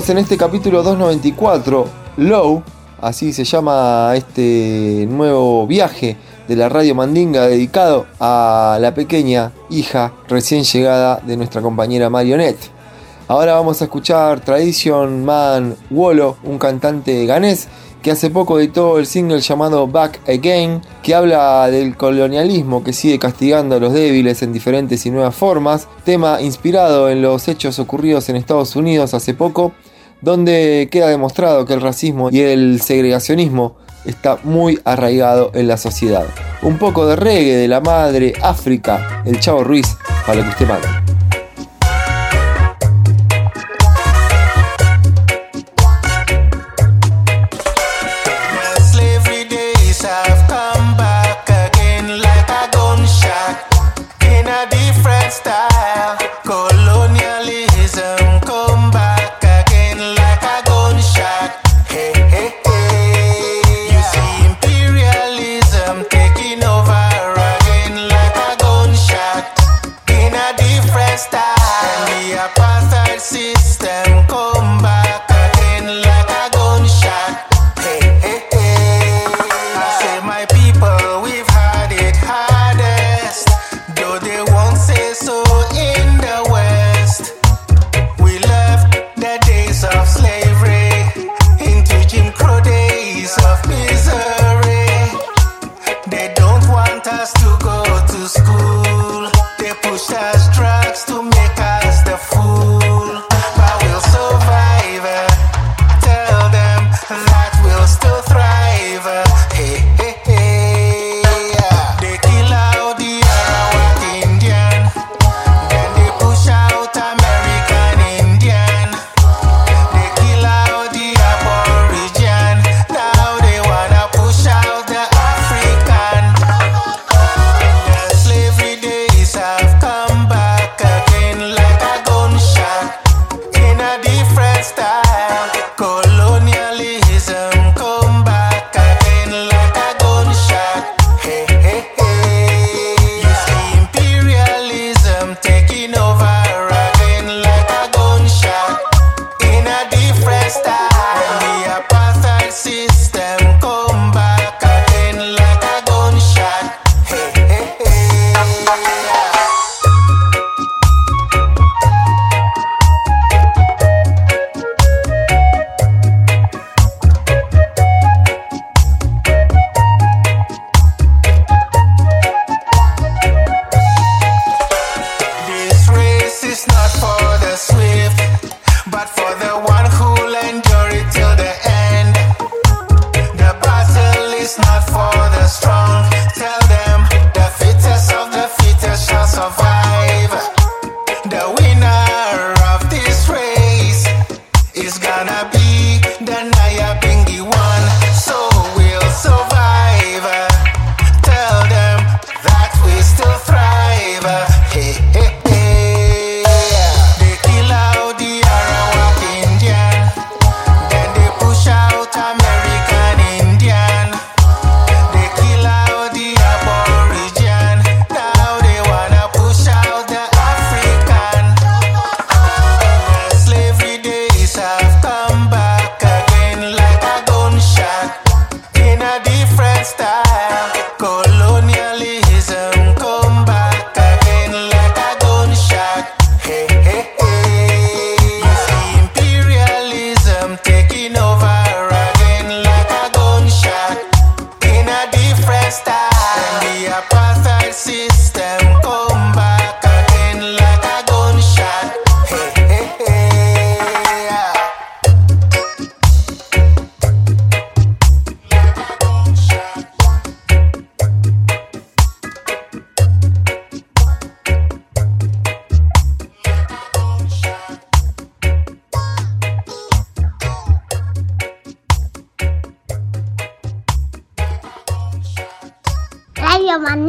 En 0.07 0.19
este 0.19 0.37
capítulo 0.37 0.83
294, 0.83 1.87
Low, 2.17 2.61
así 3.01 3.33
se 3.33 3.43
llama 3.43 4.13
este 4.15 5.07
nuevo 5.09 5.65
viaje 5.65 6.15
de 6.47 6.55
la 6.55 6.69
radio 6.69 6.93
Mandinga 6.93 7.47
dedicado 7.47 8.05
a 8.19 8.77
la 8.79 8.93
pequeña 8.93 9.51
hija 9.71 10.13
recién 10.27 10.63
llegada 10.63 11.19
de 11.25 11.35
nuestra 11.37 11.63
compañera 11.63 12.11
Marionette. 12.11 12.69
Ahora 13.27 13.55
vamos 13.55 13.81
a 13.81 13.85
escuchar 13.85 14.41
Tradition 14.41 15.25
Man 15.25 15.75
Wolo, 15.89 16.37
un 16.43 16.59
cantante 16.59 17.25
ganés 17.25 17.67
que 18.03 18.11
hace 18.11 18.29
poco 18.29 18.59
editó 18.59 18.99
el 18.99 19.07
single 19.07 19.41
llamado 19.41 19.87
Back 19.87 20.21
Again, 20.29 20.81
que 21.01 21.15
habla 21.15 21.67
del 21.71 21.97
colonialismo 21.97 22.83
que 22.83 22.93
sigue 22.93 23.17
castigando 23.17 23.77
a 23.77 23.79
los 23.79 23.93
débiles 23.93 24.43
en 24.43 24.53
diferentes 24.53 25.07
y 25.07 25.09
nuevas 25.09 25.33
formas, 25.33 25.87
tema 26.03 26.39
inspirado 26.39 27.09
en 27.09 27.23
los 27.23 27.47
hechos 27.47 27.79
ocurridos 27.79 28.29
en 28.29 28.35
Estados 28.35 28.75
Unidos 28.75 29.15
hace 29.15 29.33
poco, 29.33 29.73
donde 30.21 30.87
queda 30.91 31.07
demostrado 31.07 31.65
que 31.65 31.73
el 31.73 31.81
racismo 31.81 32.29
y 32.31 32.41
el 32.41 32.81
segregacionismo 32.81 33.77
está 34.05 34.37
muy 34.43 34.79
arraigado 34.85 35.51
en 35.53 35.67
la 35.67 35.77
sociedad. 35.77 36.25
Un 36.61 36.77
poco 36.77 37.05
de 37.07 37.15
reggae 37.15 37.55
de 37.55 37.67
la 37.67 37.81
madre 37.81 38.33
África, 38.41 39.23
el 39.25 39.39
Chavo 39.39 39.63
Ruiz, 39.63 39.97
para 40.25 40.43
que 40.43 40.49
usted 40.49 40.67
manda. 40.67 41.14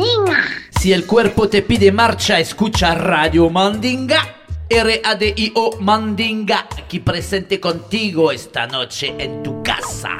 Mandinga. 0.07 0.44
Si 0.70 0.92
el 0.92 1.07
cuerpo 1.07 1.48
te 1.48 1.62
pide 1.62 1.90
marcha, 1.90 2.38
escucha 2.38 2.94
Radio 2.94 3.50
Mandinga. 3.50 4.22
R-A-D-I-O 4.68 5.78
Mandinga, 5.80 6.66
aquí 6.76 6.98
presente 6.98 7.61
contigo 7.61 8.32
esta 8.32 8.66
noche 8.66 9.14
en 9.18 9.42
tu 9.42 9.62
casa. 9.62 10.11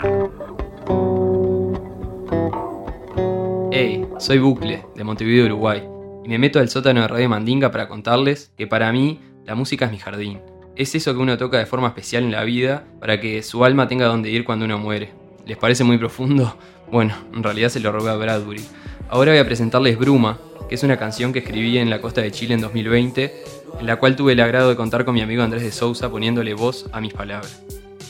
Hey, 3.73 4.07
soy 4.19 4.39
Bucle, 4.39 4.85
de 4.95 5.05
Montevideo, 5.05 5.47
Uruguay, 5.47 5.83
y 6.25 6.29
me 6.29 6.39
meto 6.39 6.61
al 6.61 6.69
sótano 6.69 7.03
de 7.03 7.09
Radio 7.09 7.29
Mandinga 7.29 7.71
para 7.73 7.89
contarles 7.89 8.53
que 8.57 8.67
para 8.67 8.93
mí 8.93 9.21
la 9.45 9.57
música 9.57 9.87
es 9.87 9.91
mi 9.91 9.99
jardín. 9.99 10.41
Es 10.77 10.95
eso 10.95 11.13
que 11.13 11.21
uno 11.21 11.37
toca 11.37 11.59
de 11.59 11.67
forma 11.67 11.89
especial 11.89 12.23
en 12.23 12.33
la 12.33 12.45
vida 12.45 12.85
para 13.01 13.21
que 13.21 13.43
su 13.43 13.65
alma 13.65 13.89
tenga 13.89 14.07
donde 14.07 14.31
ir 14.31 14.45
cuando 14.45 14.65
uno 14.65 14.79
muere. 14.79 15.13
¿Les 15.45 15.57
parece 15.57 15.85
muy 15.85 15.99
profundo? 15.99 16.57
Bueno, 16.89 17.17
en 17.35 17.43
realidad 17.43 17.69
se 17.69 17.81
lo 17.81 17.91
robé 17.91 18.11
a 18.11 18.15
Bradbury. 18.15 18.65
Ahora 19.09 19.31
voy 19.31 19.39
a 19.39 19.45
presentarles 19.45 19.99
Bruma, 19.99 20.39
que 20.69 20.75
es 20.75 20.83
una 20.83 20.97
canción 20.97 21.33
que 21.33 21.39
escribí 21.39 21.79
en 21.79 21.91
la 21.91 22.01
costa 22.01 22.23
de 22.23 22.33
Chile 22.33 22.55
en 22.55 22.61
2020, 22.61 23.45
en 23.79 23.87
la 23.87 23.97
cual 23.97 24.17
tuve 24.17 24.33
el 24.33 24.41
agrado 24.41 24.69
de 24.69 24.77
contar 24.77 25.05
con 25.05 25.15
mi 25.15 25.21
amigo 25.21 25.45
Andrés 25.45 25.63
de 25.63 25.71
Sousa 25.71 26.11
poniéndole 26.11 26.55
voz 26.55 26.87
a 26.93 27.01
mis 27.01 27.15
palabras. 27.15 27.63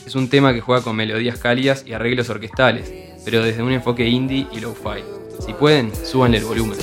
Es 0.07 0.15
un 0.15 0.27
tema 0.27 0.53
que 0.53 0.61
juega 0.61 0.81
con 0.81 0.95
melodías 0.95 1.37
cálidas 1.37 1.83
y 1.85 1.93
arreglos 1.93 2.29
orquestales, 2.29 2.91
pero 3.23 3.43
desde 3.43 3.61
un 3.61 3.73
enfoque 3.73 4.07
indie 4.07 4.47
y 4.51 4.59
lo-fi. 4.59 5.03
Si 5.45 5.53
pueden, 5.53 5.91
súbanle 5.95 6.39
el 6.39 6.45
volumen. 6.45 6.77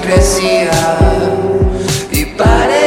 Crecía 0.00 0.70
y 2.10 2.24
parecía 2.24 2.79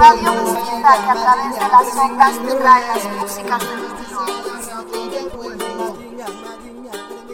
radio 0.00 0.32
musical 0.32 1.04
que 1.04 1.10
a 1.10 1.14
través 1.14 1.50
de 1.54 1.60
las 1.60 1.96
ondas 1.96 2.32
te 2.38 2.54
trae 2.54 2.86
las 2.86 3.04
músicas 3.20 3.60
del 5.10 5.30
mundo. 5.36 5.98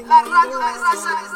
La 0.05 0.23
radio 0.23 0.59
de 0.59 0.73
raza. 0.73 1.36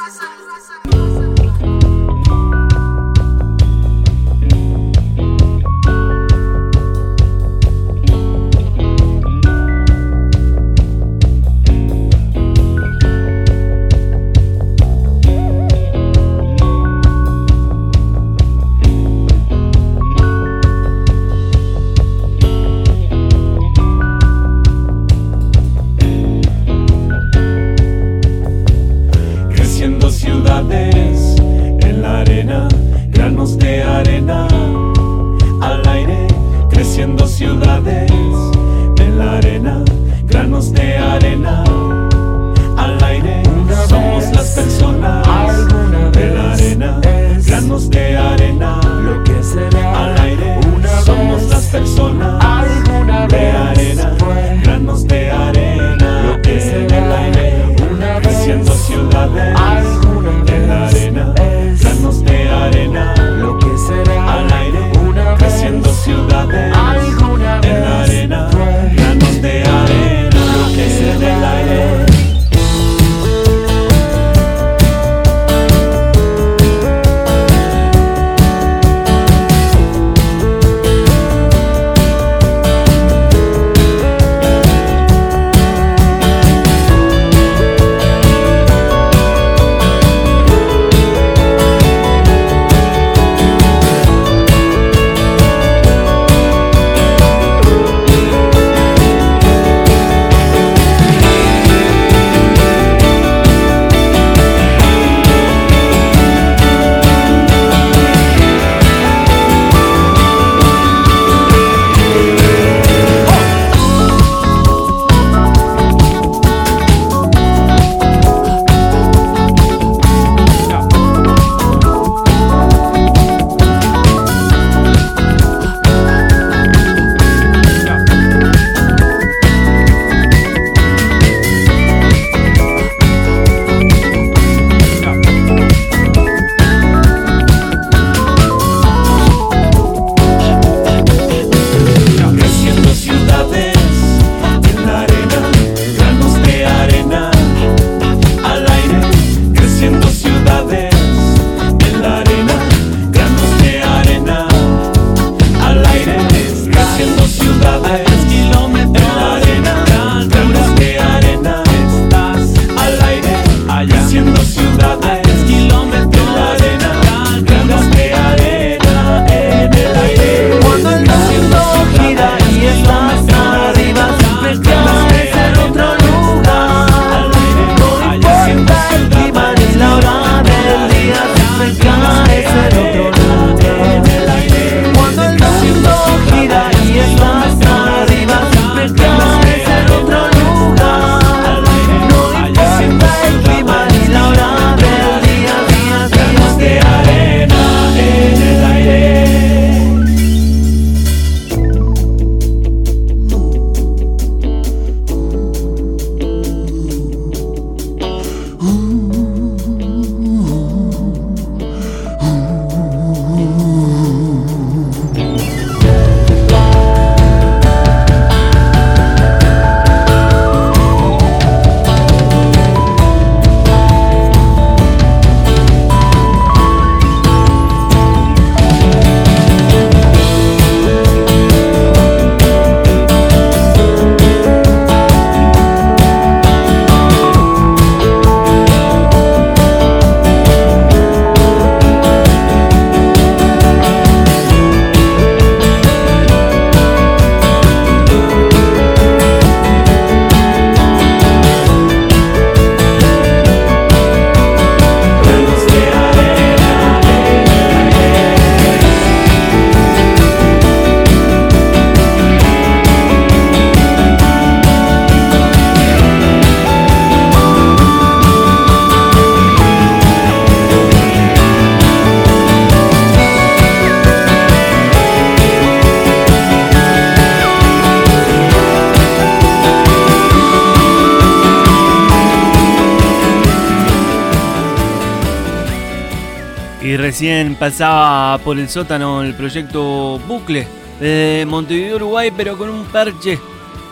Recién 287.21 287.55
pasaba 287.55 288.39
por 288.39 288.59
el 288.59 288.67
sótano 288.67 289.23
el 289.23 289.35
proyecto 289.35 290.19
Bucle 290.27 290.67
de 290.99 291.45
Montevideo, 291.47 291.97
Uruguay, 291.97 292.33
pero 292.35 292.57
con 292.57 292.71
un 292.71 292.85
parche 292.87 293.39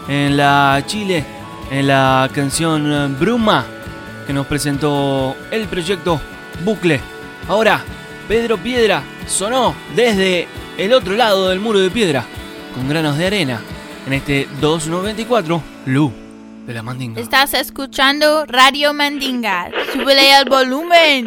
en 0.09 0.35
la 0.35 0.83
Chile, 0.87 1.26
en 1.70 1.89
la 1.89 2.31
canción 2.35 3.18
Bruma, 3.20 3.66
que 4.26 4.33
nos 4.33 4.47
presentó 4.47 5.37
el 5.51 5.66
proyecto 5.66 6.18
Bucle. 6.64 7.03
Ahora, 7.49 7.85
Pedro 8.29 8.57
Piedra 8.57 9.03
sonó 9.26 9.74
desde 9.95 10.49
el 10.79 10.95
otro 10.95 11.14
lado 11.14 11.51
del 11.51 11.61
muro 11.61 11.81
de 11.81 11.91
piedra, 11.91 12.24
con 12.74 12.89
granos 12.89 13.18
de 13.18 13.26
arena, 13.26 13.61
en 14.07 14.14
este 14.14 14.49
294 14.59 15.62
Lu 15.85 16.29
de 16.66 16.74
la 16.74 16.83
Mandinga. 16.83 17.20
Estás 17.20 17.53
escuchando 17.53 18.45
Radio 18.47 18.95
Mandinga. 18.95 19.70
Súbele 19.93 20.35
al 20.35 20.47
volumen. 20.47 21.26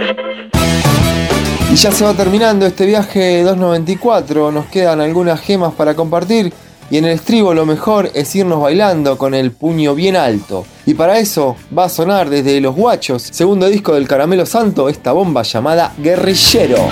Y 1.71 1.75
ya 1.75 1.89
se 1.93 2.03
va 2.03 2.13
terminando 2.13 2.65
este 2.65 2.85
viaje 2.85 3.43
294, 3.43 4.51
nos 4.51 4.65
quedan 4.65 4.99
algunas 4.99 5.39
gemas 5.39 5.73
para 5.73 5.95
compartir 5.95 6.51
y 6.89 6.97
en 6.97 7.05
el 7.05 7.11
estribo 7.11 7.53
lo 7.53 7.65
mejor 7.65 8.11
es 8.13 8.35
irnos 8.35 8.61
bailando 8.61 9.17
con 9.17 9.33
el 9.33 9.51
puño 9.51 9.95
bien 9.95 10.17
alto. 10.17 10.65
Y 10.85 10.95
para 10.95 11.17
eso 11.17 11.55
va 11.75 11.85
a 11.85 11.89
sonar 11.89 12.29
desde 12.29 12.59
Los 12.59 12.75
Guachos, 12.75 13.21
segundo 13.21 13.69
disco 13.69 13.93
del 13.93 14.05
Caramelo 14.05 14.45
Santo, 14.45 14.89
esta 14.89 15.13
bomba 15.13 15.43
llamada 15.43 15.93
Guerrillero. 15.97 16.89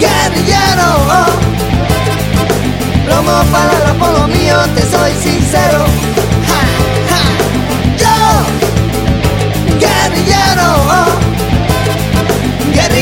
guerrillero. 0.00 0.88
Plomo 3.06 3.44
para 3.52 4.26
mío, 4.26 4.56
te 4.74 4.82
soy 4.82 5.12
sincero. 5.12 6.17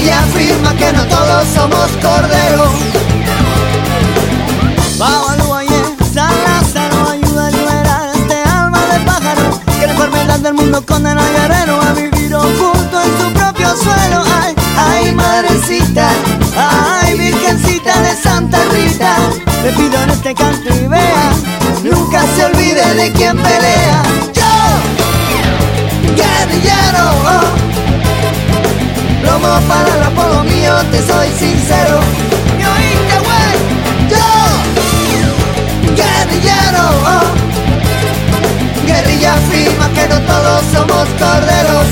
Guerrilla 0.07 0.21
afirma 0.21 0.75
que 0.77 0.93
no 0.93 1.05
todos 1.07 1.49
somos 1.53 1.91
corderos. 2.01 2.71
Babaluaye, 4.99 5.83
Salazaro, 6.15 7.11
ayuda 7.11 7.47
a 7.47 7.51
liberar 7.51 8.11
este 8.15 8.37
alma 8.49 8.81
de 8.87 9.01
pájaro. 9.01 9.61
Que 9.81 9.87
la 9.87 9.93
enfermedad 9.95 10.39
del 10.39 10.55
mundo 10.55 10.85
condena 10.87 11.21
al 11.21 11.33
guerrero 11.33 11.81
a 11.83 11.93
vivir 11.93 12.35
oculto 12.35 13.01
en 13.03 13.19
su 13.19 13.33
propio 13.33 13.77
suelo. 13.77 14.23
Ay, 14.43 14.55
ay, 14.79 15.13
madrecita, 15.13 16.09
ay, 16.57 17.19
virgencita 17.19 18.01
de 18.03 18.15
Santa 18.15 18.59
Rita. 18.73 19.17
Le 19.65 19.73
pido 19.73 20.01
en 20.05 20.11
este 20.11 20.35
canto 20.35 20.73
y 20.73 20.87
vea, 20.87 21.33
nunca 21.83 22.23
se 22.37 22.45
olvide 22.45 22.95
de 22.95 23.13
quien 23.13 23.37
pelea. 23.39 24.03
Yo, 24.33 24.45
guerrillero, 26.15 27.07
plomo 29.39 29.61
para 29.69 29.95
el 29.97 30.03
apolo 30.03 30.45
mío, 30.45 30.73
te 30.91 30.99
soy 30.99 31.29
sincero. 31.39 32.01
¿Me 32.57 32.67
oíste, 32.67 33.19
güey? 33.27 33.57
Yo, 34.11 34.27
guerrillero, 35.95 36.85
guerrilla 38.87 39.35
afirma 39.35 39.89
que 39.95 40.09
no 40.09 40.21
todos 40.21 40.63
somos 40.73 41.09
corderos. 41.19 41.87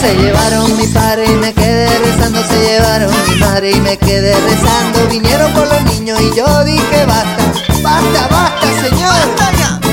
Se 0.00 0.14
llevaron 0.14 0.76
mi 0.76 0.86
padre 0.88 1.26
y 1.26 1.34
me 1.34 1.52
quedé 1.52 1.88
rezando, 1.98 2.42
se 2.44 2.60
llevaron 2.60 3.10
mi 3.28 3.36
madre 3.36 3.70
y 3.72 3.80
me 3.80 3.96
quedé 3.96 4.34
rezando. 4.34 5.08
Vinieron 5.10 5.52
por 5.52 5.66
los 5.66 5.82
niños 5.84 6.20
y 6.20 6.36
yo 6.36 6.64
dije 6.64 7.06
basta, 7.06 7.44
basta, 7.82 8.28
basta, 8.30 8.66
señor. 8.82 9.06
Hoy 9.12 9.85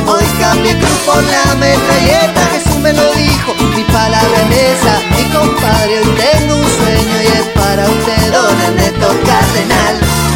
cambié 0.54 0.78
cruz 0.78 1.00
por 1.06 1.24
la 1.24 1.56
metralleta, 1.56 2.42
Jesús 2.54 2.78
me 2.80 2.94
lo 2.94 3.14
dijo, 3.14 3.54
mi 3.76 3.84
palabra 3.86 4.38
es 4.52 4.80
esa. 4.80 5.00
Mi 5.16 5.24
compadre, 5.32 6.00
hoy 6.00 6.16
tengo 6.18 6.56
un 6.56 6.70
sueño 6.70 7.22
y 7.24 7.28
es 7.28 7.48
para 7.56 7.84
usted, 7.90 8.32
don 8.32 8.62
Ernesto 8.62 9.08
Cardenal. 9.26 10.33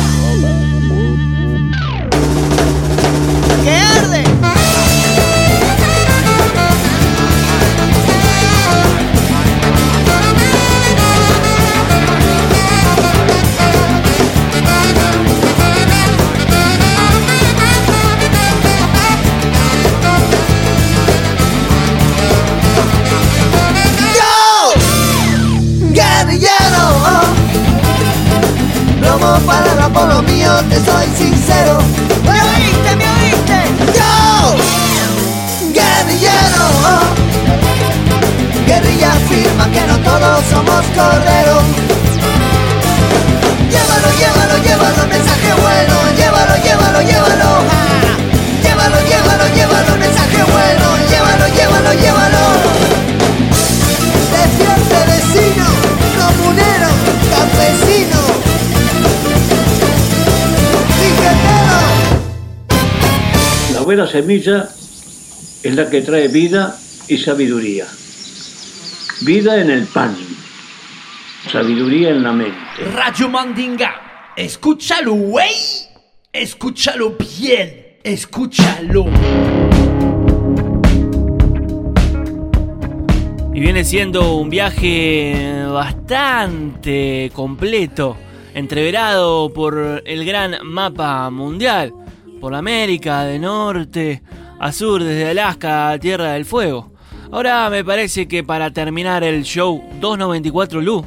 La 63.98 64.04
buena 64.04 64.22
semilla 64.22 64.70
es 65.64 65.76
la 65.76 65.90
que 65.90 66.02
trae 66.04 66.28
vida 66.28 66.78
y 67.08 67.18
sabiduría. 67.18 67.88
Vida 69.22 69.60
en 69.60 69.72
el 69.72 69.88
pan, 69.88 70.16
sabiduría 71.52 72.12
en 72.12 72.22
la 72.22 72.32
mente. 72.32 72.60
Radio 72.94 73.28
Mandinga. 73.28 74.34
Escúchalo, 74.36 75.14
güey. 75.14 75.50
Escúchalo 76.32 77.16
bien. 77.18 77.98
Escúchalo. 78.04 79.06
Y 83.52 83.60
viene 83.60 83.84
siendo 83.84 84.36
un 84.36 84.52
viaje 84.52 85.66
bastante 85.72 87.32
completo, 87.34 88.16
entreverado 88.54 89.52
por 89.52 90.04
el 90.06 90.24
gran 90.24 90.58
mapa 90.62 91.32
mundial, 91.32 91.96
por 92.40 92.54
América 92.56 93.24
de 93.24 93.40
norte 93.40 94.22
a 94.60 94.72
sur, 94.72 95.04
desde 95.04 95.30
Alaska 95.30 95.92
a 95.92 96.00
Tierra 96.00 96.34
del 96.34 96.46
Fuego. 96.46 96.92
Ahora 97.32 97.70
me 97.70 97.84
parece 97.84 98.28
que 98.28 98.44
para 98.44 98.72
terminar 98.72 99.24
el 99.24 99.44
show 99.44 99.84
294 100.00 100.82
Lu, 100.82 101.06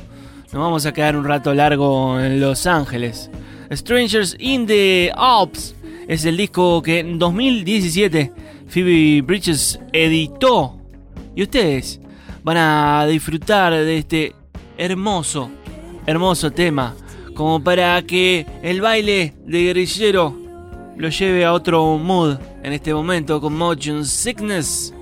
nos 0.52 0.62
vamos 0.62 0.84
a 0.86 0.92
quedar 0.92 1.16
un 1.16 1.24
rato 1.24 1.54
largo 1.54 2.20
en 2.20 2.40
Los 2.40 2.66
Ángeles. 2.66 3.30
Strangers 3.72 4.36
in 4.38 4.66
the 4.66 5.12
Alps 5.14 5.74
es 6.08 6.24
el 6.24 6.36
disco 6.36 6.82
que 6.82 6.98
en 6.98 7.18
2017 7.18 8.32
Phoebe 8.68 9.22
Bridges 9.22 9.80
editó. 9.92 10.76
Y 11.36 11.42
ustedes 11.44 12.00
van 12.42 12.56
a 12.56 13.06
disfrutar 13.06 13.72
de 13.72 13.98
este 13.98 14.34
hermoso, 14.76 15.50
hermoso 16.06 16.50
tema. 16.50 16.94
Como 17.34 17.62
para 17.62 18.02
que 18.02 18.44
el 18.62 18.80
baile 18.80 19.34
de 19.46 19.62
guerrillero 19.62 20.39
lo 21.00 21.08
lleve 21.08 21.46
a 21.46 21.54
otro 21.54 21.96
mood 21.96 22.36
en 22.62 22.74
este 22.74 22.92
momento 22.92 23.40
con 23.40 23.56
Motion 23.56 24.04
Sickness 24.04 24.92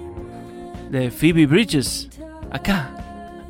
de 0.90 1.10
Phoebe 1.10 1.44
Bridges. 1.44 2.08
Acá, 2.52 2.94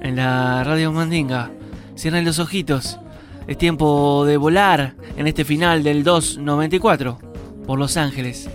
en 0.00 0.16
la 0.16 0.64
Radio 0.64 0.90
Mandinga. 0.90 1.50
Cierren 1.94 2.24
los 2.24 2.38
ojitos. 2.38 2.98
Es 3.46 3.58
tiempo 3.58 4.24
de 4.24 4.38
volar 4.38 4.94
en 5.18 5.26
este 5.26 5.44
final 5.44 5.82
del 5.82 6.02
294 6.02 7.18
por 7.66 7.78
Los 7.78 7.98
Ángeles, 7.98 8.48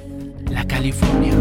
la 0.50 0.66
California. 0.66 1.34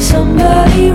Somebody 0.00 0.90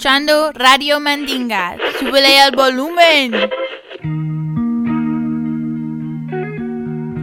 escuchando 0.00 0.50
Radio 0.52 0.98
Mandinga. 0.98 1.76
Súbele 1.98 2.40
al 2.40 2.56
volumen. 2.56 3.34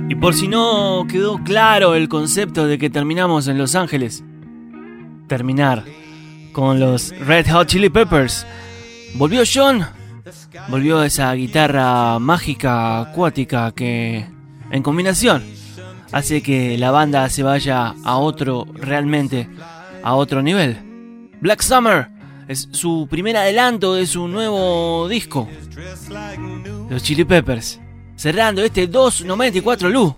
Y 0.07 0.13
por 0.13 0.36
si 0.36 0.47
no 0.47 1.07
quedó 1.09 1.39
claro 1.43 1.95
el 1.95 2.07
concepto 2.07 2.67
de 2.67 2.78
que 2.78 2.91
terminamos 2.91 3.47
en 3.47 3.57
Los 3.57 3.73
Ángeles, 3.73 4.23
terminar 5.25 5.86
con 6.51 6.80
los 6.80 7.17
Red 7.17 7.47
Hot 7.51 7.67
Chili 7.67 7.89
Peppers. 7.89 8.45
Volvió 9.15 9.41
John, 9.51 9.84
volvió 10.67 11.01
esa 11.01 11.34
guitarra 11.34 12.19
mágica 12.19 13.01
acuática 13.01 13.71
que 13.71 14.28
en 14.69 14.84
combinación 14.84 15.43
hace 16.11 16.43
que 16.43 16.78
la 16.78 16.91
banda 16.91 17.28
se 17.30 17.41
vaya 17.41 17.95
a 18.03 18.17
otro, 18.17 18.67
realmente, 18.71 19.49
a 20.03 20.13
otro 20.13 20.43
nivel. 20.43 20.78
Black 21.41 21.63
Summer 21.63 22.16
es 22.47 22.69
su 22.71 23.07
primer 23.09 23.37
adelanto 23.37 23.95
de 23.95 24.07
su 24.07 24.27
nuevo 24.27 25.07
disco. 25.07 25.47
Los 26.89 27.03
Chili 27.03 27.25
Peppers. 27.25 27.79
Cerrando 28.15 28.63
este 28.63 28.87
294 28.87 29.89
Lu. 29.89 30.15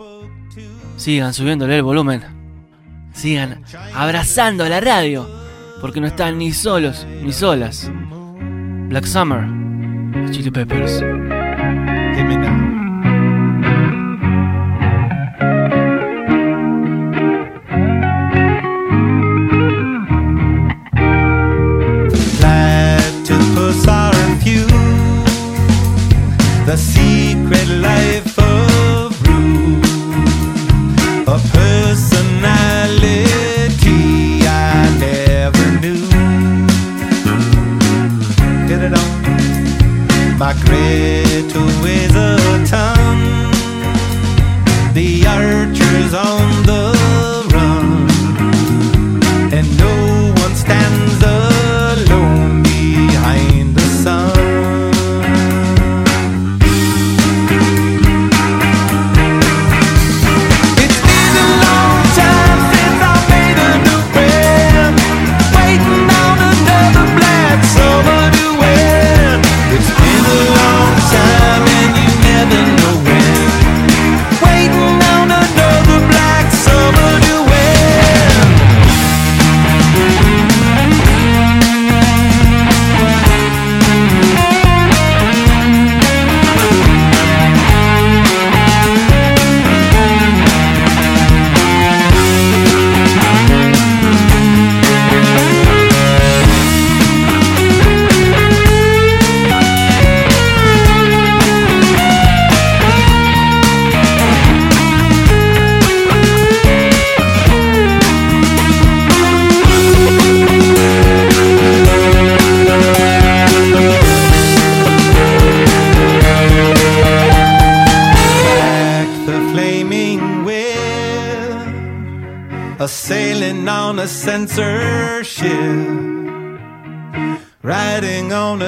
Sigan 0.95 1.33
subiéndole 1.33 1.77
el 1.77 1.83
volumen. 1.83 2.23
Sigan 3.13 3.63
abrazando 3.93 4.63
a 4.63 4.69
la 4.69 4.79
radio. 4.79 5.27
Porque 5.81 6.01
no 6.01 6.07
están 6.07 6.37
ni 6.37 6.51
solos 6.51 7.07
ni 7.23 7.31
solas. 7.31 7.91
Black 8.89 9.05
Summer. 9.05 9.43
Los 10.21 10.31
Chili 10.31 10.51
Peppers. 10.51 11.01
Secret 26.79 27.68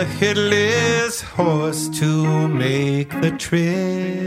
a 0.02 0.04
headless 0.04 1.22
horse 1.22 1.88
to 1.90 2.48
make 2.48 3.10
the 3.22 3.30
trip. 3.38 4.21